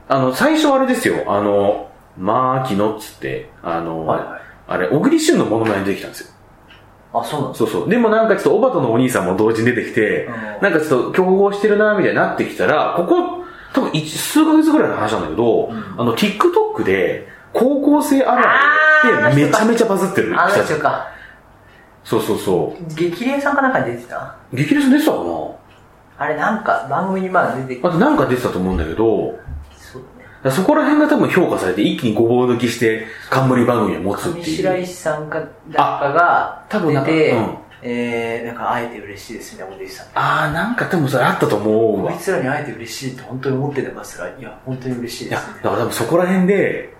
[0.09, 1.24] あの、最初あれですよ。
[1.26, 6.30] あの、まあ、きのっつって、あの、はいはいあれ、小栗旬のモノマネに出てきたんですよ。
[7.12, 7.88] あ、そうなんそうそう。
[7.88, 10.32] でもなんかちょっと、おばとのお兄さんも同時に出てきてうん、
[10.62, 18.53] なんかちょっと競合してるな、みたいになってきたら、ここ、多分一数ヶ月ぐらいの話なんだけど、あの、TikTok で、高校生あるあ
[19.09, 21.09] るあーでめちゃめちゃバズってるあの人たち人か。
[22.05, 22.95] そうそうそう。
[22.95, 24.36] 激励さんかなんかに出てた？
[24.53, 25.24] 激烈出てたかな？
[26.20, 29.38] あれなんか番組にまあ出てきあとなんか出てたと思うんだけど、
[29.74, 30.50] そね。
[30.50, 34.80] そこら辺が多分評価されて一気にごぼう抜きして冠番組を持つっていう。
[34.82, 42.12] 石さんか誰かが多分なんか出て、うんえー、なんか会えて嬉しいですみたいなこと言ってたねあー、なんか多分それあったと思うわ。
[42.12, 46.94] こいつらに会えて嬉しいって本当に思ってたかすら、いや、本当に嬉しいいや、ですねだから多分そこら辺で、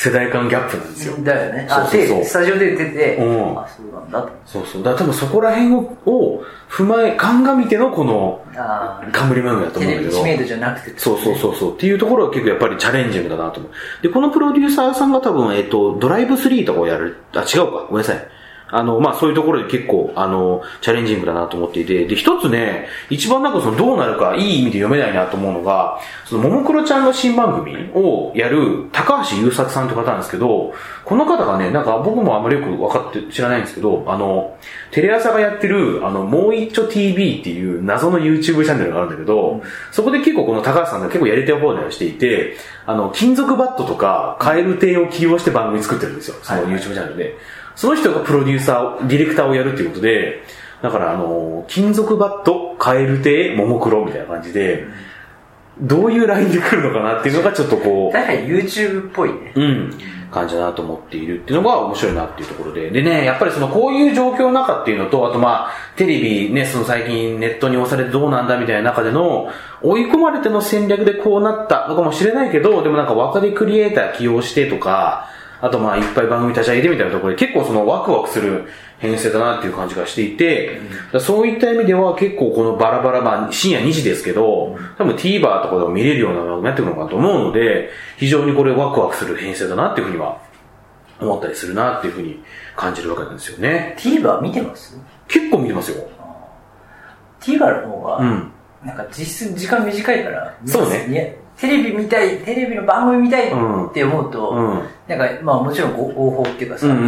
[0.00, 1.16] 世代間ギャップなんですよ。
[1.24, 1.66] だよね。
[1.68, 4.30] あ、そうそうそうで、スタジオで出てて、うんあ、そうなんだと。
[4.46, 4.82] そうそう。
[4.84, 10.22] だ多分そこら辺をを踏まえ、鑑みてのこのあー冠番組だとテ思うんだけど。
[10.22, 10.98] 知名度じゃなくて。
[11.00, 11.74] そうそうそうそう。
[11.74, 13.72] っていうところは結構やっぱりチャレンジングだなと思う。
[14.02, 18.37] で、このプロデューサーさんが多分、えっと、ドライブ3とかをやる、あ、違うか、ごめんなさい。
[18.70, 34.58] あの、まあ、そういうところで結構、あの、チャレンジングだなと思っていて、で、一つね、一番なんかその、どうなるか、いい意味で読めないなと思うのが、その、ももクロちゃんの新番組をやる、高橋優作さんって方なんですけど、この方がね、なんか僕もあんまりよく分かって知らないんですけど、あの、
[34.90, 46.36] テレ朝がやってる、あの、もう一丁 TV っていう謎の YouTube チャンネルがあるんだけど、そこで結構この高橋さんが結構やり手放題をしていて、あの、金属バットとか、カエル亭を起用して番組作ってるんですよ。
[46.42, 47.38] その YouTube チャンネルで。
[47.78, 50.42] その人がプロデューサーを、ディレクターをやるっていうことで、
[50.82, 54.84] だからあの、金属バット、カエル亭、ももクロみたいな感じで、
[55.80, 59.52] どういうラインで来るのかなっていうのがちょっとこう、確かに YouTube っぽいね。
[59.54, 59.94] うん、
[60.32, 62.90] 感じだなと思っているっていうのが面白いなっていうところで。
[62.90, 75.28] でね、やっぱりそのこういう状況の中っていうのと、あとまあ、テレビね、その最近ネットに押されてどうなんだみたいな中での、追い込まれての戦略でこうなったのかもしれないけど、でもなんか若手クリエイター起用してとか、
[75.60, 80.84] あとまあいっぱい番組立ち上げてみたいなところで結構そのワクワクする編成だなっていう感じがしていて、だか
[81.14, 90.40] らそういった意味では結構このバラバラ、まあ深夜2時ですけど、多分 TVer とかでも見れるような番組になってくるのかなと思うので、非常にこれワクワクする編成だなっていうふうには
[91.20, 92.42] 思ったりするなっていうふうに
[92.76, 93.96] 感じるわけなんですよね。
[93.98, 94.96] TVer 見てます？
[95.26, 96.08] 結構見てますよ。
[97.40, 98.52] ?TVer の方が、うん。
[98.84, 104.82] なんか実質時間短いから、そうねテレビ見たい、テレビの番組見たいうんって思うと、うん。
[105.08, 107.04] なんか、まあもちろん合合法っていうかさ、うんうん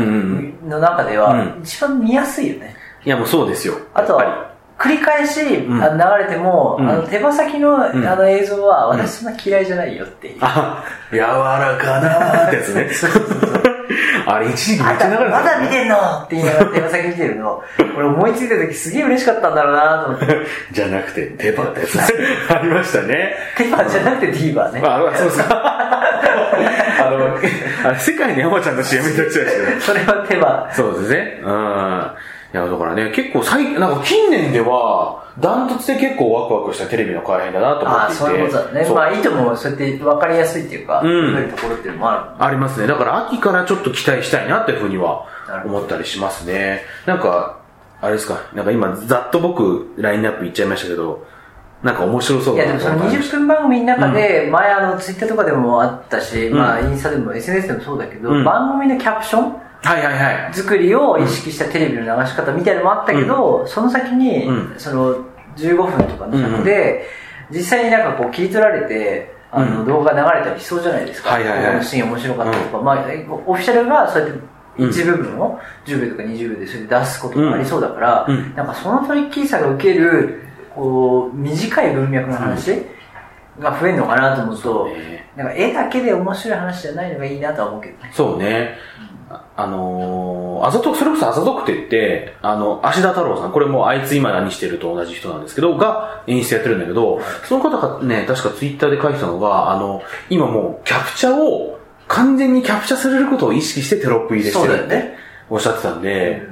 [0.63, 2.75] うんの中ではうん一番見やすいよね。
[3.05, 3.75] いやもうそうですよ。
[3.95, 10.35] あとは、繰り返し、んあの流れても、うんあの手羽先の,、んあの映像はん私そんな嫌いじゃないよっていう。
[10.35, 10.41] り。
[10.41, 12.91] あ、柔らかなーってやつね。
[14.27, 15.71] あれ一時期めっちゃ流れてまだ見ね。
[15.71, 17.63] てんのって言いながら手羽先見てるの。
[17.97, 20.47] 俺思いついた時すげえ嬉しかったんだろうなと思って。
[20.73, 21.99] じゃなくて、テパってやつ。
[22.53, 23.35] ありましたね。
[23.57, 24.83] ティファじゃなくて TVer ね。
[24.85, 25.47] あ、そうですか。
[27.07, 27.39] あの、
[27.89, 29.81] あれ世界に山ちゃんの CM になっちゃうしね。
[29.81, 30.71] それは手羽。
[30.75, 31.41] そうですね。
[31.43, 32.11] うん。
[32.53, 38.23] いや、だからね、結構最、なんか近年では、ダントツで結構ワクワクしたテレビの改編だなと思ああ、っていて。
[38.25, 38.91] そういうことだね。
[38.91, 42.45] まあ、いいともそうやって分かりやすいっていうか、うん読めるところっていうのもある。
[42.45, 42.89] ありますね。
[42.89, 45.27] だから秋からちょっと期待したいなっていうふうには
[45.65, 46.83] 思ったりしますね。
[47.07, 47.59] なんか、
[48.03, 51.25] あれですか、なんか今、ざっと僕、ラインナップ言っちゃいましたけど、
[51.83, 60.55] なんか面白そういや、でもそのな20分番組の中で、前あの、ツイッターとかでもあったし、まあ、インスタでも SNS でもそうだけど、うん番組のキャプションはいはいはい。
[60.55, 64.75] 作りを意識したテレビの流し方みたいなのもあったけど、その先に、うん。
[64.79, 65.25] その
[65.57, 67.07] 15分とかの尺で、
[67.51, 69.87] 実際になんかこう切り取られて、あのうん。
[69.87, 71.31] 動画流れたりしそうじゃないですか。
[71.31, 71.73] はいはいはい。
[71.73, 72.97] このシーン面白かったとか、まあ、
[73.47, 74.41] オフィシャルがそうやって
[74.79, 74.91] うん。
[74.91, 78.37] 一部分を10秒とか20秒でそれで出すこともありそうだから、うん。
[78.37, 78.55] うん。
[78.55, 80.43] なんかそのトリッキーさが受ける、
[80.75, 82.83] こう、短い文脈の話
[83.61, 88.11] が増えるのかなと思うと、ねなんか絵だけで面白い話じゃないのがいいなとは思うけどね。
[88.13, 88.77] そうね。
[89.31, 105.17] ああのー、あざとく、それこそあざとくてって、あの、芦田太郎さん、これもうあいつ今何してると同じ人なんですけど、が演出やってるんだけど、その方がね、確かツイッターで書いてたのが、あの、今もうキャプチャを、完全にキャプチャされることを意識してテロップ入れしてるってね
[105.49, 106.43] おっしゃってたんで、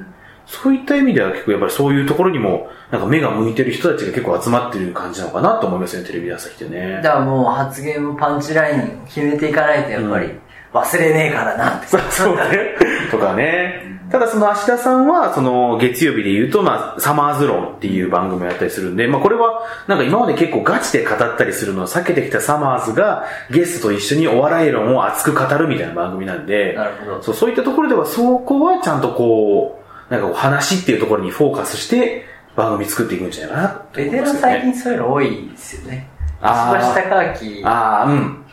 [0.49, 7.13] そういった意味では結構やっぱりそういうところにも、なんか目が向いてる人たちが結構集まってる感じなのかなと思いますね、テレビ朝日ってねだ。
[7.13, 10.41] からもう発言もパンチラインを決めていかないとやっぱりうん
[10.73, 11.87] 忘れねえからなって。
[11.87, 12.77] そうね。
[13.11, 13.99] とかね。
[14.11, 27.23] ただその芦田さんは、その月曜日で言うと、まあ、サマーズロンっていう番組をやったりするんで、まあこれは、なんか今まで結構ガチで語ったりするのを避けてきたサマーズが、ゲストと一緒にお笑い論を熱く語るみたいな番組なんで、なるほど。
[27.23, 29.78] そうそういったところでは、そこはちゃんとこう、
[30.11, 32.25] なんかこう話っていうところにフォーカスして、
[32.57, 36.09] 番組作っていくんじゃないかなとベテラン思いますよね最近そういうの多いですよね。
[36.41, 38.45] あー石橋貴明、ああ、うん。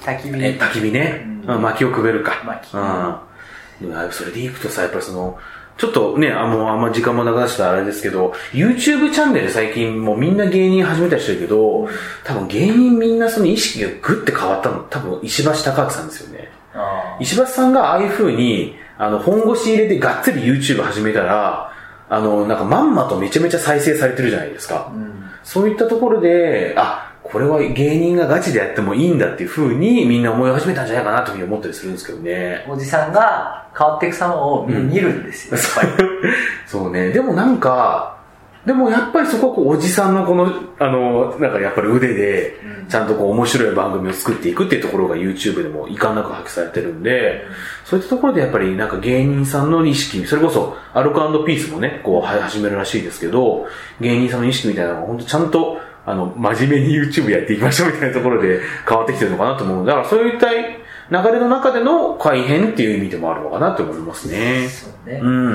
[0.00, 0.44] 焚き火。
[0.44, 1.22] え焚き火ね。
[1.46, 2.42] うんうん、薪をくべるか。
[2.44, 3.88] 薪うん。
[3.88, 5.38] でもそれでいくとさ、やっぱりその、
[5.76, 11.88] ちょっとね、あもうあんま時間もなくなっちゃったあれですけど、YouTube チャンネル最近もうみんな芸人始めたりしてるけど、
[12.24, 16.50] 多分芸人みんなその意識がグッて変わったの、多分石橋貴明さんですよね。
[16.74, 21.72] あ石橋さんがああいう風に、あの、本腰入れてがっつり YouTube 始めたら、
[22.08, 24.92] あの、なんかまんまとめちゃめちゃ再生されてるじゃないですか。
[24.92, 32.64] ーうんそういったところで、あ、これは芸人がガチでやってもいいんだっていう風にみんな思い始めたんじゃないかなというふうに思ったりするんですけどね。
[32.68, 36.08] おじさんが変わっていく様を見るんですよ、やっぱり。
[36.68, 37.10] そうね。
[37.10, 38.18] でもなんか、
[38.64, 42.56] でもやっぱりそこはこうおじさんのこの、あの、なんかやっぱり腕で、
[42.88, 47.44] ちゃんとこう面白い番組を作っていくっていうところが YouTube でも遺憾なく発揮されてるんで、
[47.84, 53.66] そういったところでやっぱりなんか芸人さんの意識、それこそアルコピースもね、こうは始めるらしいですけど、
[54.00, 59.86] 芸人さんの意識みたいなのが本当ちゃんと、あの、真面目に YouTube やっていきましょうみたいなところで 変わってきてるのかなと思う。
[59.86, 64.68] だからそういった流れの中での改変っていう意味でもあるのかなと思いますね。
[64.68, 65.20] そうね。
[65.22, 65.52] うん。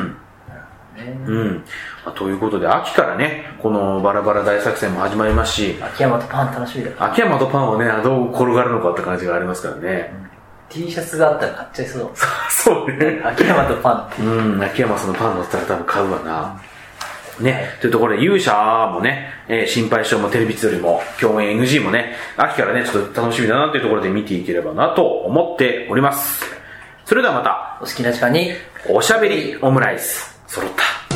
[0.95, 1.63] ねうん。
[2.05, 6.91] まあということで、秋からね、このバラバラ大作戦も始まりますし、秋山とパン楽しみだ。
[6.99, 10.26] 秋山とパンはね、どう転がるのかって感じがありますからね。
[10.70, 12.11] T シャツがあったら買っちゃいそう。
[12.49, 13.22] そうね。
[13.24, 14.22] 秋山とパンって。
[14.22, 16.61] うん、秋山さんのパン乗ったら多分買うわな。
[17.39, 18.51] ね、というところで勇者
[18.91, 26.43] もね、えー心配性もテレビ千鳥も共演 NG もね、秋からね、ちょっと楽しみだなというところで見ていければなと思っております。
[27.05, 28.51] それではまた、お好きな時間に
[28.89, 31.06] おしゃべりオムライス、揃った。